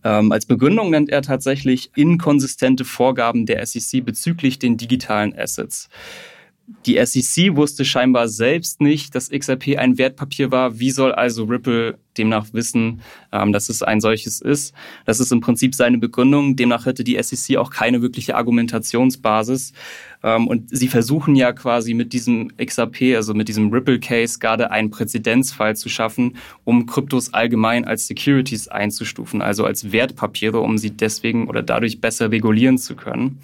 Ähm, 0.04 0.32
als 0.32 0.46
Begründung 0.46 0.90
nennt 0.90 1.10
er 1.10 1.22
tatsächlich 1.22 1.90
inkonsistente 1.96 2.84
Vorgaben 2.84 3.46
der 3.46 3.64
SEC 3.66 4.04
bezüglich 4.04 4.58
den 4.58 4.76
digitalen 4.76 5.36
Assets. 5.36 5.88
Die 6.86 7.04
SEC 7.04 7.56
wusste 7.56 7.84
scheinbar 7.84 8.28
selbst 8.28 8.80
nicht, 8.80 9.14
dass 9.14 9.30
XRP 9.30 9.76
ein 9.76 9.98
Wertpapier 9.98 10.50
war. 10.50 10.78
Wie 10.78 10.90
soll 10.92 11.12
also 11.12 11.44
Ripple 11.44 11.98
demnach 12.18 12.46
wissen, 12.52 13.00
ähm, 13.32 13.52
dass 13.52 13.68
es 13.68 13.82
ein 13.82 14.00
solches 14.00 14.40
ist? 14.40 14.74
Das 15.04 15.20
ist 15.20 15.32
im 15.32 15.40
Prinzip 15.40 15.74
seine 15.74 15.98
Begründung. 15.98 16.56
Demnach 16.56 16.86
hätte 16.86 17.04
die 17.04 17.20
SEC 17.22 17.56
auch 17.56 17.70
keine 17.70 18.02
wirkliche 18.02 18.36
Argumentationsbasis. 18.36 19.72
Ähm, 20.22 20.46
und 20.46 20.68
sie 20.70 20.88
versuchen 20.88 21.36
ja 21.36 21.52
quasi 21.52 21.94
mit 21.94 22.12
diesem 22.12 22.52
XRP, 22.56 23.16
also 23.16 23.34
mit 23.34 23.48
diesem 23.48 23.70
Ripple-Case, 23.70 24.38
gerade 24.38 24.70
einen 24.70 24.90
Präzedenzfall 24.90 25.76
zu 25.76 25.88
schaffen, 25.88 26.36
um 26.64 26.86
Kryptos 26.86 27.32
allgemein 27.32 27.84
als 27.84 28.06
Securities 28.06 28.68
einzustufen, 28.68 29.42
also 29.42 29.64
als 29.64 29.92
Wertpapiere, 29.92 30.60
um 30.60 30.78
sie 30.78 30.90
deswegen 30.90 31.48
oder 31.48 31.62
dadurch 31.62 32.00
besser 32.00 32.30
regulieren 32.30 32.78
zu 32.78 32.96
können. 32.96 33.38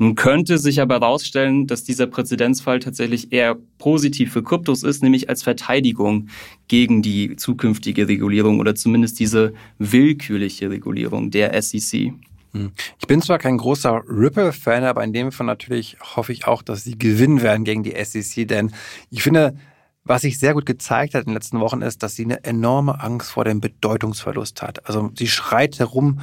Nun 0.00 0.14
könnte 0.14 0.56
sich 0.56 0.80
aber 0.80 0.94
herausstellen, 0.94 1.66
dass 1.66 1.84
dieser 1.84 2.06
Präzedenzfall 2.06 2.78
tatsächlich 2.78 3.32
eher 3.32 3.58
positiv 3.80 4.32
für 4.32 4.44
Kryptos 4.44 4.84
ist, 4.84 5.02
nämlich 5.02 5.28
als 5.28 5.42
Verteidigung 5.42 6.28
gegen 6.68 7.02
die 7.02 7.34
zukünftige 7.34 8.06
Regulierung 8.06 8.60
oder 8.60 8.76
zumindest 8.76 9.18
diese 9.18 9.52
willkürliche 9.78 10.70
Regulierung 10.70 11.32
der 11.32 11.60
SEC. 11.60 12.12
Hm. 12.52 12.70
Ich 13.00 13.06
bin 13.08 13.22
zwar 13.22 13.38
kein 13.38 13.58
großer 13.58 14.02
Ripple-Fan, 14.08 14.84
aber 14.84 15.02
in 15.02 15.12
dem 15.12 15.32
Fall 15.32 15.46
natürlich 15.46 15.96
hoffe 16.00 16.32
ich 16.32 16.46
auch, 16.46 16.62
dass 16.62 16.84
sie 16.84 16.96
gewinnen 16.96 17.42
werden 17.42 17.64
gegen 17.64 17.82
die 17.82 17.96
SEC, 18.04 18.46
denn 18.46 18.72
ich 19.10 19.22
finde, 19.22 19.56
was 20.04 20.22
sich 20.22 20.38
sehr 20.38 20.54
gut 20.54 20.66
gezeigt 20.66 21.14
hat 21.14 21.22
in 21.22 21.30
den 21.30 21.34
letzten 21.34 21.60
Wochen 21.60 21.82
ist, 21.82 22.02
dass 22.02 22.16
sie 22.16 22.24
eine 22.24 22.44
enorme 22.44 23.00
Angst 23.00 23.30
vor 23.30 23.44
dem 23.44 23.60
Bedeutungsverlust 23.60 24.62
hat. 24.62 24.86
Also 24.86 25.10
sie 25.16 25.28
schreit 25.28 25.78
herum 25.78 26.20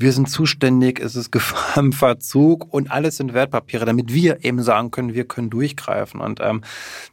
wir 0.00 0.12
sind 0.12 0.30
zuständig, 0.30 0.98
es 1.00 1.16
ist 1.16 1.30
Gefahr 1.30 1.76
im 1.82 1.92
Verzug 1.92 2.72
und 2.72 2.90
alles 2.90 3.16
sind 3.16 3.34
Wertpapiere, 3.34 3.84
damit 3.84 4.12
wir 4.12 4.44
eben 4.44 4.62
sagen 4.62 4.90
können, 4.90 5.14
wir 5.14 5.24
können 5.24 5.50
durchgreifen. 5.50 6.20
Und 6.20 6.40
ähm, 6.40 6.62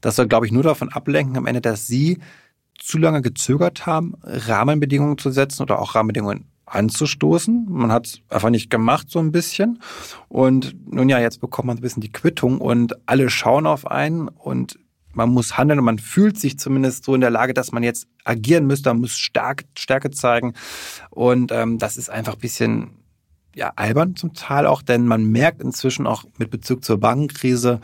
das 0.02 0.16
soll, 0.16 0.28
glaube 0.28 0.46
ich, 0.46 0.52
nur 0.52 0.64
davon 0.64 0.90
ablenken 0.90 1.38
am 1.38 1.46
Ende, 1.46 1.62
dass 1.62 1.88
Sie 1.88 2.20
zu 2.80 2.98
lange 2.98 3.22
gezögert 3.22 3.86
haben, 3.86 4.14
Rahmenbedingungen 4.24 5.18
zu 5.18 5.32
setzen 5.32 5.64
oder 5.64 5.80
auch 5.80 5.96
Rahmenbedingungen 5.96 6.46
anzustoßen. 6.66 7.66
Man 7.70 7.92
hat 7.92 8.08
es 8.08 8.22
einfach 8.30 8.50
nicht 8.50 8.70
gemacht, 8.70 9.10
so 9.10 9.20
ein 9.20 9.32
bisschen. 9.32 9.82
Und 10.28 10.76
nun 10.94 11.10
ja, 11.10 11.20
jetzt 11.20 11.42
bekommt 11.42 11.68
man 11.68 11.78
ein 11.78 11.82
bisschen 11.82 12.02
die 12.02 12.12
Quittung 12.12 12.60
und 12.60 12.96
alle 13.08 13.30
schauen 13.30 13.66
auf 13.66 13.88
einen 13.90 14.28
und 14.28 14.78
man 15.18 15.30
muss 15.30 15.58
handeln 15.58 15.80
und 15.80 15.86
man 15.86 16.00
fühlt 16.00 16.40
sich 16.40 16.60
zumindest 16.60 17.04
so 17.04 17.16
in 17.16 17.22
der 17.22 17.32
Lage, 17.32 17.54
dass 17.54 17.72
man 17.72 17.84
jetzt 17.84 18.08
agieren 18.24 18.68
müsste, 18.68 18.90
man 18.90 19.02
muss 19.02 19.18
stark, 19.18 19.66
Stärke 19.78 20.12
zeigen. 20.12 20.54
Und 21.10 21.52
ähm, 21.52 21.80
das 21.80 21.98
ist 21.98 22.10
einfach 22.10 22.36
ein 22.36 22.40
bisschen 22.40 22.92
ja, 23.58 23.74
albern 23.76 24.16
zum 24.16 24.34
Teil 24.34 24.68
auch, 24.68 24.84
denn 24.84 25.08
man 25.08 25.26
merkt 25.26 25.64
inzwischen 25.64 26.06
auch 26.06 26.24
mit 26.38 26.52
Bezug 26.52 26.86
zur 26.86 27.00
Bankenkrise, 27.00 27.82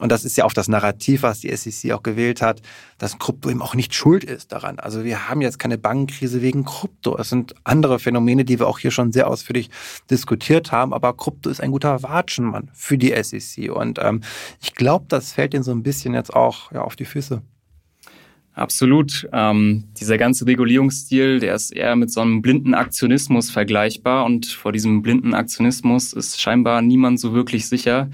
und 0.00 0.10
das 0.10 0.24
ist 0.24 0.36
ja 0.36 0.44
auch 0.44 0.52
das 0.52 0.66
Narrativ, 0.66 1.22
was 1.22 1.40
die 1.40 1.54
SEC 1.56 1.92
auch 1.92 2.02
gewählt 2.02 2.42
hat, 2.42 2.60
dass 2.98 3.18
Krypto 3.18 3.48
eben 3.48 3.62
auch 3.62 3.76
nicht 3.76 3.94
schuld 3.94 4.24
ist 4.24 4.50
daran. 4.50 4.80
Also 4.80 5.04
wir 5.04 5.28
haben 5.28 5.40
jetzt 5.40 5.60
keine 5.60 5.78
Bankenkrise 5.78 6.42
wegen 6.42 6.64
Krypto. 6.64 7.16
Es 7.16 7.28
sind 7.28 7.54
andere 7.62 8.00
Phänomene, 8.00 8.44
die 8.44 8.58
wir 8.58 8.66
auch 8.66 8.80
hier 8.80 8.90
schon 8.90 9.12
sehr 9.12 9.28
ausführlich 9.28 9.70
diskutiert 10.10 10.72
haben, 10.72 10.92
aber 10.92 11.16
Krypto 11.16 11.48
ist 11.48 11.60
ein 11.60 11.70
guter 11.70 12.02
Watschenmann 12.02 12.70
für 12.74 12.98
die 12.98 13.14
SEC. 13.22 13.70
Und 13.70 14.00
ähm, 14.02 14.22
ich 14.60 14.74
glaube, 14.74 15.06
das 15.08 15.32
fällt 15.32 15.54
ihnen 15.54 15.62
so 15.62 15.70
ein 15.70 15.84
bisschen 15.84 16.12
jetzt 16.12 16.34
auch 16.34 16.72
ja, 16.72 16.82
auf 16.82 16.96
die 16.96 17.04
Füße. 17.04 17.40
Absolut. 18.54 19.28
Ähm, 19.32 19.84
dieser 19.98 20.16
ganze 20.16 20.46
Regulierungsstil, 20.46 21.40
der 21.40 21.56
ist 21.56 21.72
eher 21.72 21.96
mit 21.96 22.12
so 22.12 22.20
einem 22.20 22.40
blinden 22.40 22.72
Aktionismus 22.72 23.50
vergleichbar 23.50 24.24
und 24.24 24.46
vor 24.46 24.70
diesem 24.70 25.02
blinden 25.02 25.34
Aktionismus 25.34 26.12
ist 26.12 26.40
scheinbar 26.40 26.80
niemand 26.80 27.18
so 27.18 27.34
wirklich 27.34 27.66
sicher, 27.66 28.10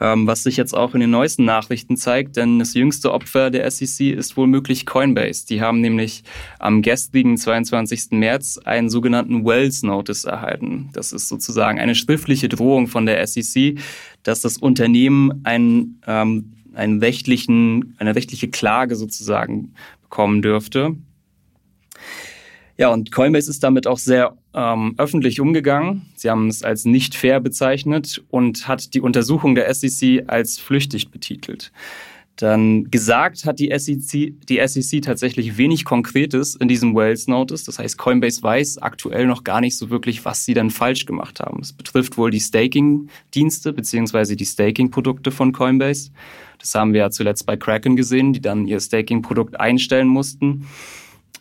ähm, 0.00 0.28
was 0.28 0.44
sich 0.44 0.56
jetzt 0.56 0.72
auch 0.72 0.94
in 0.94 1.00
den 1.00 1.10
neuesten 1.10 1.44
Nachrichten 1.44 1.96
zeigt, 1.96 2.36
denn 2.36 2.60
das 2.60 2.74
jüngste 2.74 3.12
Opfer 3.12 3.50
der 3.50 3.68
SEC 3.68 4.12
ist 4.12 4.36
wohl 4.36 4.46
möglich 4.46 4.86
Coinbase. 4.86 5.46
Die 5.48 5.60
haben 5.60 5.80
nämlich 5.80 6.22
am 6.60 6.82
gestrigen 6.82 7.36
22. 7.36 8.12
März 8.12 8.58
einen 8.64 8.88
sogenannten 8.88 9.44
Wells 9.44 9.82
Notice 9.82 10.24
erhalten. 10.24 10.90
Das 10.92 11.12
ist 11.12 11.28
sozusagen 11.28 11.80
eine 11.80 11.96
schriftliche 11.96 12.48
Drohung 12.48 12.86
von 12.86 13.04
der 13.04 13.26
SEC, 13.26 13.80
dass 14.22 14.42
das 14.42 14.58
Unternehmen 14.58 15.40
ein 15.42 16.00
ähm, 16.06 16.52
einen 16.74 17.00
rechtlichen, 17.00 17.94
eine 17.98 18.14
rechtliche 18.14 18.48
Klage 18.48 18.96
sozusagen 18.96 19.74
bekommen 20.02 20.42
dürfte. 20.42 20.96
Ja, 22.78 22.88
und 22.88 23.12
Coinbase 23.12 23.50
ist 23.50 23.62
damit 23.62 23.86
auch 23.86 23.98
sehr 23.98 24.36
ähm, 24.54 24.94
öffentlich 24.98 25.40
umgegangen. 25.40 26.02
Sie 26.16 26.30
haben 26.30 26.48
es 26.48 26.62
als 26.62 26.84
nicht 26.84 27.14
fair 27.14 27.38
bezeichnet 27.38 28.22
und 28.30 28.66
hat 28.66 28.94
die 28.94 29.00
Untersuchung 29.00 29.54
der 29.54 29.72
SEC 29.72 30.24
als 30.26 30.58
flüchtig 30.58 31.10
betitelt. 31.10 31.70
Dann 32.36 32.90
gesagt 32.90 33.44
hat 33.44 33.58
die 33.58 33.70
SEC, 33.76 34.32
die 34.48 34.66
SEC 34.66 35.02
tatsächlich 35.02 35.58
wenig 35.58 35.84
Konkretes 35.84 36.56
in 36.56 36.66
diesem 36.66 36.94
Wales 36.94 37.28
Notice. 37.28 37.64
Das 37.64 37.78
heißt, 37.78 37.98
Coinbase 37.98 38.42
weiß 38.42 38.78
aktuell 38.78 39.26
noch 39.26 39.44
gar 39.44 39.60
nicht 39.60 39.76
so 39.76 39.90
wirklich, 39.90 40.24
was 40.24 40.44
sie 40.44 40.54
dann 40.54 40.70
falsch 40.70 41.04
gemacht 41.04 41.40
haben. 41.40 41.60
Es 41.60 41.72
betrifft 41.72 42.16
wohl 42.16 42.30
die 42.30 42.40
Staking-Dienste 42.40 43.72
beziehungsweise 43.72 44.34
die 44.34 44.46
Staking-Produkte 44.46 45.30
von 45.30 45.52
Coinbase. 45.52 46.10
Das 46.58 46.74
haben 46.74 46.94
wir 46.94 47.00
ja 47.00 47.10
zuletzt 47.10 47.44
bei 47.44 47.56
Kraken 47.56 47.96
gesehen, 47.96 48.32
die 48.32 48.40
dann 48.40 48.66
ihr 48.66 48.80
Staking-Produkt 48.80 49.60
einstellen 49.60 50.08
mussten. 50.08 50.66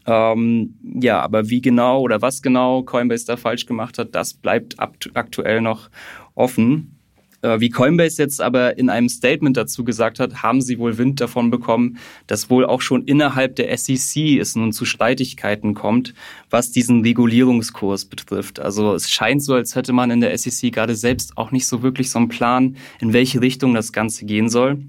Ähm, 0.06 0.76
ja, 1.00 1.22
aber 1.22 1.50
wie 1.50 1.62
genau 1.62 2.02
oder 2.02 2.22
was 2.22 2.42
genau 2.42 2.84
Coinbase 2.84 3.28
da 3.28 3.38
falsch 3.38 3.66
gemacht 3.66 3.98
hat, 3.98 4.16
das 4.16 4.34
bleibt 4.34 4.76
aktuell 4.80 5.62
noch 5.62 5.90
offen. 6.36 6.98
Äh, 7.42 7.60
wie 7.60 7.70
Coinbase 7.70 8.22
jetzt 8.22 8.42
aber 8.42 8.78
in 8.78 8.90
einem 8.90 9.10
Statement 9.10 9.58
dazu 9.58 9.84
gesagt 9.84 10.20
hat, 10.20 10.44
haben 10.44 10.62
sie 10.62 10.80
wohl 10.80 10.98
Wind 10.98 11.20
davon 11.22 11.50
bekommen, 11.50 11.98
dass 12.28 12.50
wohl 12.50 12.66
auch 12.66 12.82
schon 12.82 13.04
innerhalb 13.04 13.56
der 13.56 13.76
SEC 13.78 14.40
es 14.40 14.56
nun 14.56 14.74
zu 14.74 14.86
Streitigkeiten 14.86 15.74
kommt, 15.74 16.14
was 16.50 16.72
diesen 16.72 17.02
Regulierungskurs 17.02 18.06
betrifft. 18.06 18.60
Also 18.60 18.94
es 18.94 19.10
scheint 19.10 19.44
so, 19.44 19.54
als 19.56 19.76
hätte 19.76 19.94
man 19.94 20.12
in 20.12 20.22
der 20.22 20.38
SEC 20.38 20.72
gerade 20.72 20.96
selbst 20.96 21.38
auch 21.38 21.52
nicht 21.52 21.68
so 21.68 21.84
wirklich 21.84 22.10
so 22.10 22.20
einen 22.20 22.30
Plan, 22.30 22.76
in 23.00 23.14
welche 23.14 23.42
Richtung 23.42 23.74
das 23.74 23.92
Ganze 23.92 24.26
gehen 24.26 24.50
soll. 24.50 24.80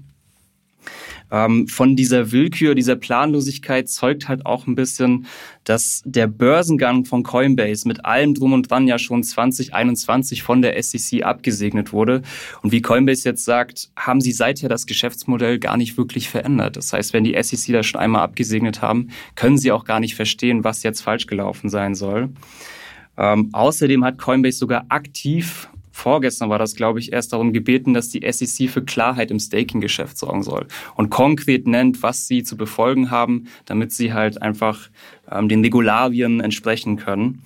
Ähm, 1.33 1.67
von 1.67 1.95
dieser 1.95 2.31
Willkür, 2.31 2.75
dieser 2.75 2.95
Planlosigkeit 2.95 3.89
zeugt 3.89 4.29
halt 4.29 4.45
auch 4.45 4.67
ein 4.67 4.75
bisschen, 4.75 5.25
dass 5.63 6.03
der 6.05 6.27
Börsengang 6.27 7.05
von 7.05 7.23
Coinbase 7.23 7.87
mit 7.87 8.05
allem 8.05 8.35
drum 8.35 8.53
und 8.53 8.69
dran 8.69 8.87
ja 8.87 8.99
schon 8.99 9.23
2021 9.23 10.43
von 10.43 10.61
der 10.61 10.81
SEC 10.81 11.23
abgesegnet 11.23 11.91
wurde. 11.91 12.21
Und 12.61 12.71
wie 12.71 12.83
Coinbase 12.83 13.27
jetzt 13.27 13.45
sagt, 13.45 13.89
haben 13.97 14.21
sie 14.21 14.31
seither 14.31 14.69
das 14.69 14.85
Geschäftsmodell 14.85 15.57
gar 15.57 15.75
nicht 15.75 15.97
wirklich 15.97 16.29
verändert. 16.29 16.77
Das 16.77 16.93
heißt, 16.93 17.13
wenn 17.13 17.23
die 17.23 17.35
SEC 17.41 17.73
das 17.73 17.87
schon 17.87 17.99
einmal 17.99 18.21
abgesegnet 18.21 18.83
haben, 18.83 19.09
können 19.35 19.57
sie 19.57 19.71
auch 19.71 19.85
gar 19.85 19.99
nicht 19.99 20.13
verstehen, 20.13 20.63
was 20.63 20.83
jetzt 20.83 21.01
falsch 21.01 21.25
gelaufen 21.25 21.67
sein 21.67 21.95
soll. 21.95 22.29
Ähm, 23.17 23.49
außerdem 23.53 24.05
hat 24.05 24.19
Coinbase 24.19 24.59
sogar 24.59 24.85
aktiv 24.89 25.67
vorgestern 25.93 26.49
war 26.49 26.59
das, 26.59 26.75
glaube 26.75 26.99
ich, 26.99 27.13
erst 27.13 27.31
darum 27.31 27.53
gebeten, 27.53 27.93
dass 27.93 28.09
die 28.09 28.29
SEC 28.29 28.69
für 28.69 28.83
Klarheit 28.83 29.31
im 29.31 29.39
Staking-Geschäft 29.39 30.17
sorgen 30.17 30.43
soll 30.43 30.67
und 30.95 31.09
konkret 31.09 31.67
nennt, 31.67 32.03
was 32.03 32.27
sie 32.27 32.43
zu 32.43 32.57
befolgen 32.57 33.11
haben, 33.11 33.47
damit 33.65 33.93
sie 33.93 34.11
halt 34.11 34.41
einfach 34.41 34.89
ähm, 35.31 35.47
den 35.47 35.61
Regularien 35.61 36.41
entsprechen 36.41 36.97
können. 36.97 37.43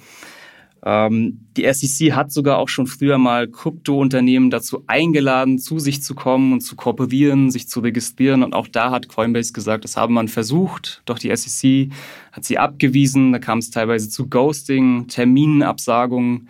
Ähm, 0.86 1.42
die 1.58 1.72
SEC 1.72 2.14
hat 2.14 2.32
sogar 2.32 2.58
auch 2.58 2.70
schon 2.70 2.88
früher 2.88 3.18
mal 3.18 3.50
Krypto-Unternehmen 3.50 4.50
dazu 4.50 4.84
eingeladen, 4.88 5.60
zu 5.60 5.80
sich 5.80 6.02
zu 6.02 6.16
kommen 6.16 6.54
und 6.54 6.62
zu 6.62 6.78
kooperieren, 6.78 7.52
sich 7.52 7.68
zu 7.68 7.82
registrieren. 7.82 8.42
Und 8.42 8.54
auch 8.54 8.70
da 8.70 8.92
hat 8.92 9.10
Coinbase 9.10 9.52
gesagt, 9.52 9.84
das 9.84 9.98
habe 9.98 10.14
man 10.14 10.30
versucht, 10.30 11.02
doch 11.06 11.20
die 11.20 11.36
SEC 11.36 11.92
hat 12.32 12.46
sie 12.46 12.58
abgewiesen. 12.58 13.34
Da 13.34 13.40
kam 13.40 13.60
es 13.60 13.70
teilweise 13.70 14.10
zu 14.10 14.30
Ghosting, 14.30 15.08
Terminabsagungen. 15.08 16.48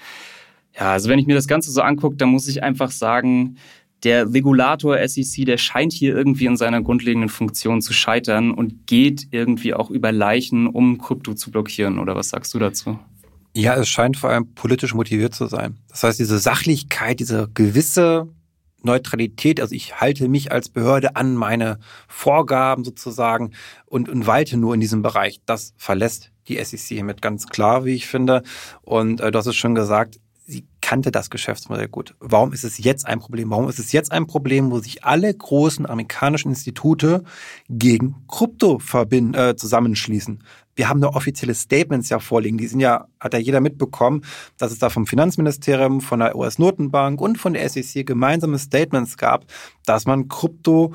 Ja, 0.80 0.92
also 0.92 1.10
wenn 1.10 1.20
ich 1.20 1.28
mir 1.28 1.36
das 1.36 1.48
Ganze 1.48 1.72
so 1.72 1.82
angucke, 1.82 2.18
dann 2.18 2.30
muss 2.30 2.48
ich 2.48 2.64
einfach 2.64 2.92
sagen, 2.92 3.58
der 4.04 4.32
Regulator 4.32 4.98
SEC, 5.08 5.46
der 5.46 5.58
scheint 5.58 5.92
hier 5.92 6.16
irgendwie 6.16 6.46
in 6.46 6.56
seiner 6.56 6.82
grundlegenden 6.82 7.30
Funktion 7.30 7.82
zu 7.82 7.94
scheitern 7.94 8.52
und 8.52 8.86
geht 8.86 9.28
irgendwie 9.32 9.74
auch 9.74 9.90
über 9.90 10.12
Leichen, 10.12 10.68
um 10.68 11.00
Krypto 11.00 11.34
zu 11.34 11.50
blockieren. 11.50 11.98
Oder 11.98 12.16
was 12.16 12.30
sagst 12.30 12.54
du 12.54 12.60
dazu? 12.60 13.00
Ja, 13.56 13.76
es 13.76 13.90
scheint 13.90 14.18
vor 14.18 14.30
allem 14.30 14.54
politisch 14.54 14.94
motiviert 14.94 15.34
zu 15.34 15.48
sein. 15.48 15.78
Das 15.90 16.04
heißt, 16.04 16.20
diese 16.20 16.38
Sachlichkeit, 16.38 17.20
diese 17.20 17.50
gewisse 17.56 18.28
Neutralität, 18.84 19.60
also 19.60 19.74
ich 19.74 20.00
halte 20.00 20.28
mich 20.30 20.52
als 20.52 20.70
Behörde 20.70 21.16
an 21.16 21.36
meine 21.36 21.80
Vorgaben 22.08 22.84
sozusagen 22.84 23.54
und, 23.88 24.10
und 24.10 24.28
walte 24.28 24.58
nur 24.58 24.76
in 24.76 24.80
diesem 24.80 25.02
Bereich. 25.02 25.42
Das 25.48 25.74
verlässt 25.76 26.32
die 26.48 26.64
SEC 26.64 26.80
hiermit 26.80 27.24
ganz 27.24 27.48
klar, 27.48 27.84
wie 27.84 27.96
ich 27.96 28.06
finde. 28.06 28.44
Und 28.84 29.22
äh, 29.22 29.32
du 29.32 29.40
hast 29.40 29.48
es 29.48 29.56
schon 29.56 29.74
gesagt, 29.74 30.20
kannte 30.88 31.12
das 31.12 31.30
Geschäftsmodell 31.30 31.90
gut. 31.90 32.16
Warum 32.22 32.54
ist 32.54 32.64
es 32.64 32.78
jetzt 32.78 33.06
ein 33.06 33.20
Problem? 33.20 33.50
Warum 33.50 33.68
ist 33.68 33.78
es 33.78 33.92
jetzt 33.92 34.10
ein 34.14 34.26
Problem, 34.26 34.72
wo 34.72 34.80
sich 34.80 35.04
alle 35.04 35.34
großen 35.34 35.86
amerikanischen 35.86 36.48
Institute 36.48 37.26
gegen 37.68 38.16
Krypto 38.30 38.80
verbinden, 38.80 39.34
äh, 39.34 39.58
zusammenschließen? 39.58 40.42
Wir 40.78 40.88
haben 40.88 41.02
da 41.02 41.10
offizielle 41.10 41.56
Statements 41.56 42.08
ja 42.08 42.20
vorliegen. 42.20 42.58
Die 42.58 42.68
sind 42.68 42.80
ja, 42.80 43.08
hat 43.20 43.34
ja 43.34 43.40
jeder 43.40 43.60
mitbekommen, 43.60 44.24
dass 44.58 44.72
es 44.72 44.80
da 44.80 44.90
vom 44.90 45.06
Finanzministerium, 45.06 46.00
von 46.00 46.22
der 46.22 46.38
US-Notenbank 46.38 47.20
und 47.20 47.38
von 47.38 47.52
der 47.52 47.68
SEC 47.68 48.06
gemeinsame 48.06 48.58
Statements 48.58 49.18
gab, 49.18 49.44
dass 49.86 50.06
man 50.06 50.30
Krypto 50.30 50.94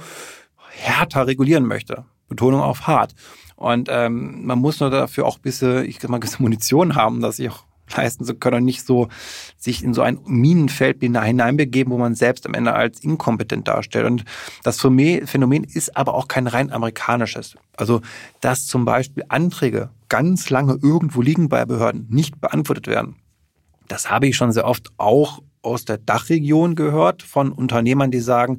härter 0.70 1.26
regulieren 1.26 1.66
möchte. 1.66 2.06
Betonung 2.30 2.62
auf 2.62 2.86
hart. 2.86 3.14
Und 3.56 3.90
ähm, 3.90 4.46
man 4.46 4.58
muss 4.58 4.80
nur 4.80 4.88
dafür 4.88 5.26
auch 5.26 5.36
ein 5.36 5.42
bisschen, 5.42 5.84
ich 5.84 6.00
sag 6.00 6.10
mal, 6.10 6.18
gewisse 6.18 6.40
Munition 6.40 6.94
haben, 6.94 7.20
dass 7.20 7.38
ich 7.38 7.50
auch 7.50 7.64
leisten 7.96 8.24
zu 8.24 8.34
können 8.34 8.58
und 8.58 8.64
nicht 8.64 8.86
so 8.86 9.08
sich 9.56 9.82
in 9.82 9.94
so 9.94 10.02
ein 10.02 10.18
Minenfeld 10.24 11.00
hineinbegeben, 11.00 11.92
wo 11.92 11.98
man 11.98 12.14
selbst 12.14 12.46
am 12.46 12.54
Ende 12.54 12.74
als 12.74 13.00
inkompetent 13.00 13.68
darstellt. 13.68 14.06
Und 14.06 14.24
das 14.62 14.80
Phänomen 14.80 15.64
ist 15.64 15.96
aber 15.96 16.14
auch 16.14 16.28
kein 16.28 16.46
rein 16.46 16.72
amerikanisches. 16.72 17.56
Also, 17.76 18.00
dass 18.40 18.66
zum 18.66 18.84
Beispiel 18.84 19.24
Anträge 19.28 19.90
ganz 20.08 20.50
lange 20.50 20.78
irgendwo 20.82 21.22
liegen 21.22 21.48
bei 21.48 21.64
Behörden, 21.64 22.06
nicht 22.10 22.40
beantwortet 22.40 22.86
werden. 22.86 23.16
Das 23.88 24.10
habe 24.10 24.26
ich 24.26 24.36
schon 24.36 24.52
sehr 24.52 24.66
oft 24.66 24.90
auch 24.96 25.42
aus 25.62 25.84
der 25.84 25.98
Dachregion 25.98 26.74
gehört 26.74 27.22
von 27.22 27.52
Unternehmern, 27.52 28.10
die 28.10 28.20
sagen, 28.20 28.58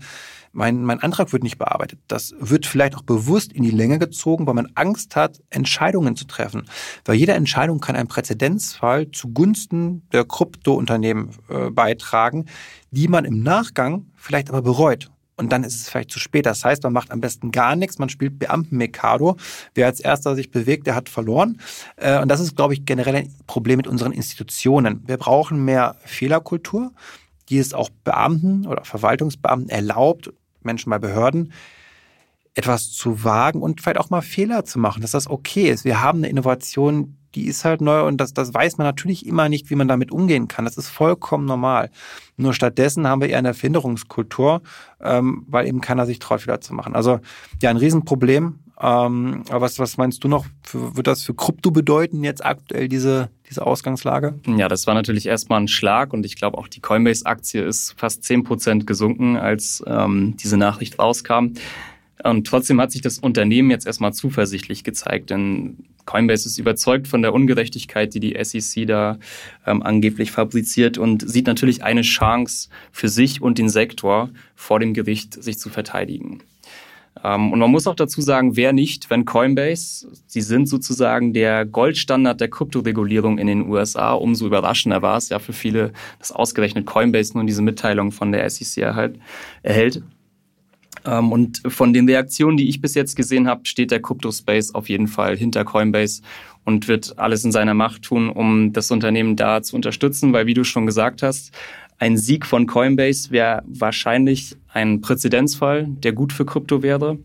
mein, 0.53 0.83
mein 0.83 1.01
Antrag 1.01 1.33
wird 1.33 1.43
nicht 1.43 1.57
bearbeitet. 1.57 1.99
Das 2.07 2.33
wird 2.39 2.65
vielleicht 2.65 2.95
auch 2.95 3.01
bewusst 3.01 3.51
in 3.51 3.63
die 3.63 3.71
Länge 3.71 3.99
gezogen, 3.99 4.47
weil 4.47 4.53
man 4.53 4.71
Angst 4.75 5.15
hat, 5.15 5.41
Entscheidungen 5.49 6.15
zu 6.15 6.25
treffen. 6.25 6.67
Weil 7.05 7.15
jede 7.15 7.33
Entscheidung 7.33 7.79
kann 7.79 7.95
einen 7.95 8.07
Präzedenzfall 8.07 9.11
zugunsten 9.11 10.07
der 10.11 10.25
Kryptounternehmen 10.25 11.31
äh, 11.49 11.71
beitragen, 11.71 12.45
die 12.91 13.07
man 13.07 13.25
im 13.25 13.41
Nachgang 13.41 14.05
vielleicht 14.15 14.49
aber 14.49 14.61
bereut. 14.61 15.09
Und 15.35 15.51
dann 15.51 15.63
ist 15.63 15.75
es 15.75 15.89
vielleicht 15.89 16.11
zu 16.11 16.19
spät. 16.19 16.45
Das 16.45 16.63
heißt, 16.63 16.83
man 16.83 16.93
macht 16.93 17.11
am 17.11 17.19
besten 17.19 17.51
gar 17.51 17.75
nichts. 17.75 17.97
Man 17.97 18.09
spielt 18.09 18.37
Beamtenmekado. 18.37 19.37
Wer 19.73 19.87
als 19.87 19.99
erster 19.99 20.35
sich 20.35 20.51
bewegt, 20.51 20.85
der 20.85 20.93
hat 20.93 21.09
verloren. 21.09 21.59
Äh, 21.95 22.21
und 22.21 22.29
das 22.29 22.39
ist, 22.39 22.55
glaube 22.55 22.75
ich, 22.75 22.85
generell 22.85 23.15
ein 23.15 23.33
Problem 23.47 23.77
mit 23.77 23.87
unseren 23.87 24.11
Institutionen. 24.11 25.01
Wir 25.07 25.17
brauchen 25.17 25.65
mehr 25.65 25.95
Fehlerkultur, 26.05 26.91
die 27.49 27.57
es 27.57 27.73
auch 27.73 27.89
Beamten 28.03 28.67
oder 28.67 28.85
Verwaltungsbeamten 28.85 29.69
erlaubt, 29.69 30.31
Menschen 30.65 30.89
bei 30.89 30.99
Behörden, 30.99 31.51
etwas 32.55 32.91
zu 32.91 33.23
wagen 33.23 33.61
und 33.61 33.81
vielleicht 33.81 33.99
auch 33.99 34.09
mal 34.09 34.21
Fehler 34.21 34.63
zu 34.65 34.79
machen, 34.79 35.01
dass 35.01 35.11
das 35.11 35.27
okay 35.27 35.69
ist. 35.69 35.85
Wir 35.85 36.01
haben 36.01 36.19
eine 36.19 36.29
Innovation, 36.29 37.17
die 37.35 37.47
ist 37.47 37.65
halt 37.65 37.81
neu 37.81 38.05
und 38.05 38.17
das, 38.17 38.33
das 38.33 38.53
weiß 38.53 38.77
man 38.77 38.85
natürlich 38.85 39.25
immer 39.25 39.49
nicht, 39.49 39.69
wie 39.69 39.75
man 39.75 39.87
damit 39.87 40.11
umgehen 40.11 40.47
kann. 40.47 40.65
Das 40.65 40.77
ist 40.77 40.89
vollkommen 40.89 41.45
normal. 41.45 41.89
Nur 42.37 42.53
stattdessen 42.53 43.07
haben 43.07 43.21
wir 43.21 43.29
eher 43.29 43.39
eine 43.39 43.49
Erfinderungskultur, 43.49 44.61
ähm, 45.01 45.45
weil 45.47 45.67
eben 45.67 45.81
keiner 45.81 46.05
sich 46.05 46.19
traut, 46.19 46.41
Fehler 46.41 46.61
zu 46.61 46.73
machen. 46.75 46.95
Also 46.95 47.19
ja, 47.61 47.69
ein 47.69 47.77
Riesenproblem. 47.77 48.59
Ähm, 48.83 49.43
aber 49.47 49.61
was, 49.61 49.79
was 49.79 49.95
meinst 49.95 50.25
du 50.25 50.27
noch? 50.27 50.45
Für, 50.61 50.97
wird 50.97 51.07
das 51.07 51.23
für 51.23 51.33
Krypto 51.33 51.71
bedeuten, 51.71 52.21
jetzt 52.25 52.45
aktuell 52.45 52.89
diese, 52.89 53.29
diese 53.49 53.65
Ausgangslage? 53.65 54.37
Ja, 54.45 54.67
das 54.67 54.87
war 54.87 54.93
natürlich 54.93 55.25
erstmal 55.25 55.61
ein 55.61 55.69
Schlag 55.69 56.11
und 56.11 56.25
ich 56.25 56.35
glaube 56.35 56.57
auch 56.57 56.67
die 56.67 56.81
Coinbase-Aktie 56.81 57.63
ist 57.63 57.93
fast 57.97 58.25
zehn 58.25 58.43
Prozent 58.43 58.85
gesunken, 58.85 59.37
als 59.37 59.81
ähm, 59.87 60.35
diese 60.35 60.57
Nachricht 60.57 60.99
rauskam. 60.99 61.53
Und 62.25 62.45
trotzdem 62.45 62.81
hat 62.81 62.91
sich 62.91 63.01
das 63.01 63.19
Unternehmen 63.19 63.71
jetzt 63.71 63.87
erstmal 63.87 64.13
zuversichtlich 64.13 64.83
gezeigt, 64.83 65.29
denn 65.29 65.85
Coinbase 66.05 66.47
ist 66.47 66.57
überzeugt 66.57 67.07
von 67.07 67.21
der 67.21 67.33
Ungerechtigkeit, 67.33 68.13
die 68.13 68.19
die 68.19 68.37
SEC 68.43 68.85
da 68.85 69.17
ähm, 69.65 69.81
angeblich 69.81 70.31
fabriziert 70.31 70.97
und 70.97 71.27
sieht 71.27 71.47
natürlich 71.47 71.83
eine 71.83 72.01
Chance 72.01 72.67
für 72.91 73.07
sich 73.07 73.41
und 73.41 73.57
den 73.57 73.69
Sektor 73.69 74.29
vor 74.55 74.81
dem 74.81 74.93
Gericht 74.93 75.41
sich 75.41 75.57
zu 75.57 75.69
verteidigen. 75.69 76.41
Ähm, 77.23 77.51
und 77.51 77.59
man 77.59 77.71
muss 77.71 77.87
auch 77.87 77.95
dazu 77.95 78.21
sagen, 78.21 78.55
wer 78.55 78.73
nicht, 78.73 79.09
wenn 79.09 79.25
Coinbase, 79.25 80.07
sie 80.25 80.41
sind 80.41 80.67
sozusagen 80.67 81.33
der 81.33 81.65
Goldstandard 81.65 82.39
der 82.41 82.49
Kryptoregulierung 82.49 83.37
in 83.37 83.47
den 83.47 83.67
USA, 83.69 84.13
umso 84.13 84.45
überraschender 84.45 85.01
war 85.01 85.17
es 85.17 85.29
ja 85.29 85.39
für 85.39 85.53
viele, 85.53 85.93
dass 86.19 86.31
ausgerechnet 86.31 86.85
Coinbase 86.85 87.37
nun 87.37 87.47
diese 87.47 87.61
Mitteilung 87.61 88.11
von 88.11 88.31
der 88.31 88.49
SEC 88.49 88.83
erhält. 89.61 90.01
Ähm, 91.05 91.31
und 91.31 91.61
von 91.67 91.93
den 91.93 92.07
Reaktionen, 92.07 92.57
die 92.57 92.69
ich 92.69 92.81
bis 92.81 92.95
jetzt 92.95 93.15
gesehen 93.15 93.47
habe, 93.47 93.65
steht 93.65 93.91
der 93.91 94.01
Crypto-Space 94.01 94.73
auf 94.73 94.89
jeden 94.89 95.07
Fall 95.07 95.37
hinter 95.37 95.65
Coinbase 95.65 96.21
und 96.65 96.87
wird 96.87 97.19
alles 97.19 97.43
in 97.43 97.51
seiner 97.51 97.73
Macht 97.73 98.03
tun, 98.03 98.29
um 98.29 98.73
das 98.73 98.89
Unternehmen 98.89 99.35
da 99.35 99.61
zu 99.61 99.75
unterstützen, 99.75 100.33
weil 100.33 100.45
wie 100.45 100.53
du 100.53 100.63
schon 100.63 100.85
gesagt 100.85 101.21
hast, 101.21 101.51
ein 101.99 102.17
Sieg 102.17 102.45
von 102.45 102.67
Coinbase 102.67 103.31
wäre 103.31 103.63
wahrscheinlich 103.65 104.55
ein 104.73 105.01
Präzedenzfall, 105.01 105.87
der 105.87 106.13
gut 106.13 106.33
für 106.33 106.45
Krypto 106.45 106.81
wäre 106.81 107.19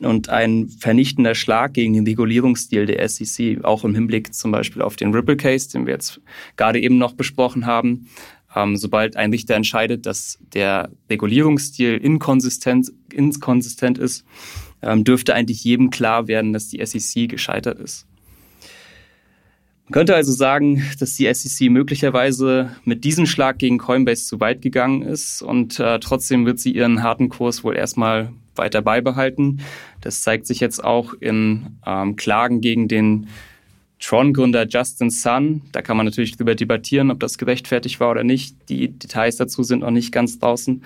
und 0.00 0.28
ein 0.28 0.68
vernichtender 0.68 1.34
Schlag 1.34 1.74
gegen 1.74 1.94
den 1.94 2.06
Regulierungsstil 2.06 2.86
der 2.86 3.08
SEC, 3.08 3.64
auch 3.64 3.84
im 3.84 3.94
Hinblick 3.94 4.34
zum 4.34 4.52
Beispiel 4.52 4.82
auf 4.82 4.96
den 4.96 5.14
Ripple 5.14 5.36
Case, 5.36 5.70
den 5.70 5.86
wir 5.86 5.94
jetzt 5.94 6.20
gerade 6.56 6.80
eben 6.80 6.98
noch 6.98 7.14
besprochen 7.14 7.66
haben. 7.66 8.08
Ähm, 8.54 8.76
sobald 8.76 9.16
ein 9.16 9.30
Richter 9.30 9.54
entscheidet, 9.54 10.06
dass 10.06 10.38
der 10.52 10.90
Regulierungsstil 11.10 11.96
inkonsistent, 11.96 12.92
inkonsistent 13.12 13.98
ist, 13.98 14.24
ähm, 14.82 15.04
dürfte 15.04 15.34
eigentlich 15.34 15.64
jedem 15.64 15.90
klar 15.90 16.28
werden, 16.28 16.52
dass 16.52 16.68
die 16.68 16.84
SEC 16.84 17.28
gescheitert 17.28 17.78
ist. 17.78 18.06
Man 19.86 19.92
könnte 19.92 20.16
also 20.16 20.32
sagen, 20.32 20.82
dass 20.98 21.14
die 21.14 21.32
SEC 21.32 21.70
möglicherweise 21.70 22.74
mit 22.84 23.04
diesem 23.04 23.24
Schlag 23.24 23.58
gegen 23.58 23.78
Coinbase 23.78 24.26
zu 24.26 24.40
weit 24.40 24.60
gegangen 24.60 25.02
ist 25.02 25.42
und 25.42 25.78
äh, 25.78 26.00
trotzdem 26.00 26.44
wird 26.44 26.58
sie 26.58 26.72
ihren 26.72 27.04
harten 27.04 27.28
Kurs 27.28 27.62
wohl 27.62 27.76
erstmal 27.76 28.32
weiter 28.56 28.82
beibehalten. 28.82 29.60
Das 30.00 30.22
zeigt 30.22 30.46
sich 30.46 30.58
jetzt 30.58 30.82
auch 30.82 31.14
in 31.20 31.78
ähm, 31.86 32.16
Klagen 32.16 32.60
gegen 32.60 32.88
den 32.88 33.28
Tron-Gründer 34.00 34.66
Justin 34.66 35.08
Sun, 35.08 35.62
da 35.72 35.82
kann 35.82 35.96
man 35.96 36.04
natürlich 36.04 36.32
darüber 36.32 36.54
debattieren, 36.54 37.10
ob 37.10 37.20
das 37.20 37.38
gerechtfertigt 37.38 37.98
war 37.98 38.10
oder 38.10 38.24
nicht. 38.24 38.56
Die 38.68 38.88
Details 38.88 39.36
dazu 39.36 39.62
sind 39.62 39.80
noch 39.80 39.90
nicht 39.90 40.12
ganz 40.12 40.38
draußen. 40.38 40.82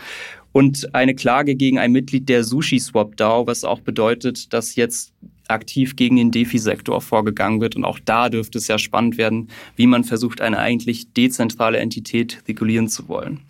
Und 0.52 0.94
eine 0.94 1.14
Klage 1.14 1.56
gegen 1.56 1.78
ein 1.78 1.92
Mitglied 1.92 2.28
der 2.28 2.44
Sushi 2.44 2.78
Swap 2.78 3.16
DAO, 3.16 3.46
was 3.46 3.64
auch 3.64 3.80
bedeutet, 3.80 4.52
dass 4.52 4.76
jetzt 4.76 5.12
aktiv 5.50 5.96
gegen 5.96 6.16
den 6.16 6.30
Defi-Sektor 6.30 7.00
vorgegangen 7.00 7.60
wird. 7.60 7.76
Und 7.76 7.84
auch 7.84 7.98
da 8.04 8.28
dürfte 8.28 8.58
es 8.58 8.68
ja 8.68 8.78
spannend 8.78 9.18
werden, 9.18 9.48
wie 9.76 9.86
man 9.86 10.04
versucht, 10.04 10.40
eine 10.40 10.58
eigentlich 10.58 11.12
dezentrale 11.12 11.78
Entität 11.78 12.42
regulieren 12.48 12.88
zu 12.88 13.08
wollen. 13.08 13.40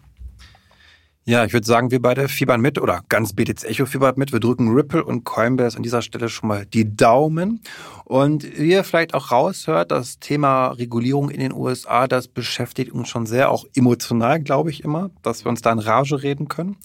Ja, 1.27 1.45
ich 1.45 1.53
würde 1.53 1.67
sagen, 1.67 1.91
wir 1.91 2.01
beide 2.01 2.29
fiebern 2.29 2.61
mit 2.63 2.81
oder 2.81 3.03
ganz 3.09 3.35
BTC 3.35 3.65
Echo 3.65 3.87
fiebert 3.87 4.17
mit. 4.17 4.33
Wir 4.33 4.41
drücken 4.41 4.73
Ripple 4.73 5.05
und 5.05 5.25
Coinbase 5.25 5.77
an 5.77 5.83
dieser 5.83 6.01
Stelle 6.03 6.29
schon 6.29 6.49
mal 6.49 6.67
die 6.67 6.97
Daumen. 6.97 7.61
Und 8.05 8.43
wie 8.59 8.73
ihr 8.73 8.85
vielleicht 8.85 9.15
auch 9.15 9.31
raushört, 9.31 9.91
das 9.91 10.19
Thema 10.19 10.69
Regulierung 10.69 11.31
in 11.31 11.39
den 11.39 11.53
USA, 11.53 12.09
das 12.09 12.27
beschäftigt 12.27 12.91
uns 12.91 13.11
schon 13.11 13.27
sehr, 13.27 13.51
auch 13.51 13.65
emotional, 13.77 14.41
glaube 14.41 14.71
ich 14.71 14.83
immer, 14.83 15.11
dass 15.23 15.45
wir 15.45 15.51
uns 15.51 15.61
da 15.61 15.71
in 15.71 15.79
Rage 15.79 16.23
reden 16.23 16.49
können. 16.49 16.79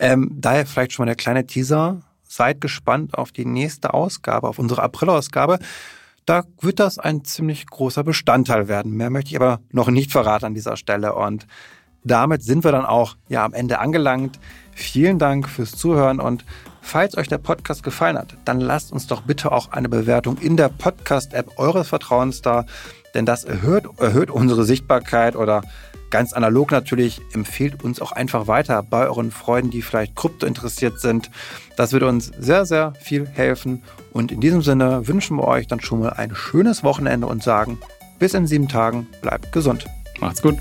Ähm, 0.00 0.30
daher 0.34 0.66
vielleicht 0.66 0.92
schon 0.92 1.04
mal 1.04 1.10
der 1.10 1.14
kleine 1.14 1.46
Teaser. 1.46 2.00
Seid 2.34 2.60
gespannt 2.60 3.16
auf 3.16 3.30
die 3.30 3.44
nächste 3.44 3.94
Ausgabe, 3.94 4.48
auf 4.48 4.58
unsere 4.58 4.82
April-Ausgabe. 4.82 5.60
Da 6.26 6.42
wird 6.60 6.80
das 6.80 6.98
ein 6.98 7.24
ziemlich 7.24 7.64
großer 7.64 8.02
Bestandteil 8.02 8.66
werden. 8.66 8.90
Mehr 8.90 9.08
möchte 9.08 9.30
ich 9.30 9.36
aber 9.36 9.60
noch 9.70 9.88
nicht 9.88 10.10
verraten 10.10 10.46
an 10.46 10.54
dieser 10.54 10.76
Stelle. 10.76 11.14
Und 11.14 11.46
damit 12.02 12.42
sind 12.42 12.64
wir 12.64 12.72
dann 12.72 12.86
auch 12.86 13.14
ja 13.28 13.44
am 13.44 13.54
Ende 13.54 13.78
angelangt. 13.78 14.40
Vielen 14.72 15.20
Dank 15.20 15.48
fürs 15.48 15.76
Zuhören 15.76 16.18
und 16.18 16.44
falls 16.82 17.16
euch 17.16 17.28
der 17.28 17.38
Podcast 17.38 17.84
gefallen 17.84 18.18
hat, 18.18 18.36
dann 18.44 18.58
lasst 18.58 18.90
uns 18.90 19.06
doch 19.06 19.20
bitte 19.20 19.52
auch 19.52 19.70
eine 19.70 19.88
Bewertung 19.88 20.38
in 20.38 20.56
der 20.56 20.70
Podcast-App 20.70 21.56
eures 21.56 21.86
Vertrauens 21.86 22.42
da, 22.42 22.66
denn 23.14 23.26
das 23.26 23.44
erhöht, 23.44 23.84
erhöht 23.98 24.32
unsere 24.32 24.64
Sichtbarkeit 24.64 25.36
oder 25.36 25.62
ganz 26.14 26.32
analog 26.32 26.70
natürlich, 26.70 27.20
empfehlt 27.32 27.82
uns 27.82 28.00
auch 28.00 28.12
einfach 28.12 28.46
weiter 28.46 28.84
bei 28.88 29.08
euren 29.08 29.32
Freunden, 29.32 29.72
die 29.72 29.82
vielleicht 29.82 30.14
krypto 30.14 30.46
interessiert 30.46 31.00
sind. 31.00 31.28
Das 31.76 31.92
würde 31.92 32.06
uns 32.06 32.30
sehr, 32.38 32.66
sehr 32.66 32.92
viel 33.00 33.26
helfen. 33.26 33.82
Und 34.12 34.30
in 34.30 34.40
diesem 34.40 34.62
Sinne 34.62 35.08
wünschen 35.08 35.36
wir 35.36 35.48
euch 35.48 35.66
dann 35.66 35.80
schon 35.80 35.98
mal 35.98 36.10
ein 36.10 36.32
schönes 36.32 36.84
Wochenende 36.84 37.26
und 37.26 37.42
sagen, 37.42 37.78
bis 38.20 38.32
in 38.32 38.46
sieben 38.46 38.68
Tagen, 38.68 39.08
bleibt 39.22 39.50
gesund. 39.50 39.86
Macht's 40.20 40.40
gut. 40.40 40.56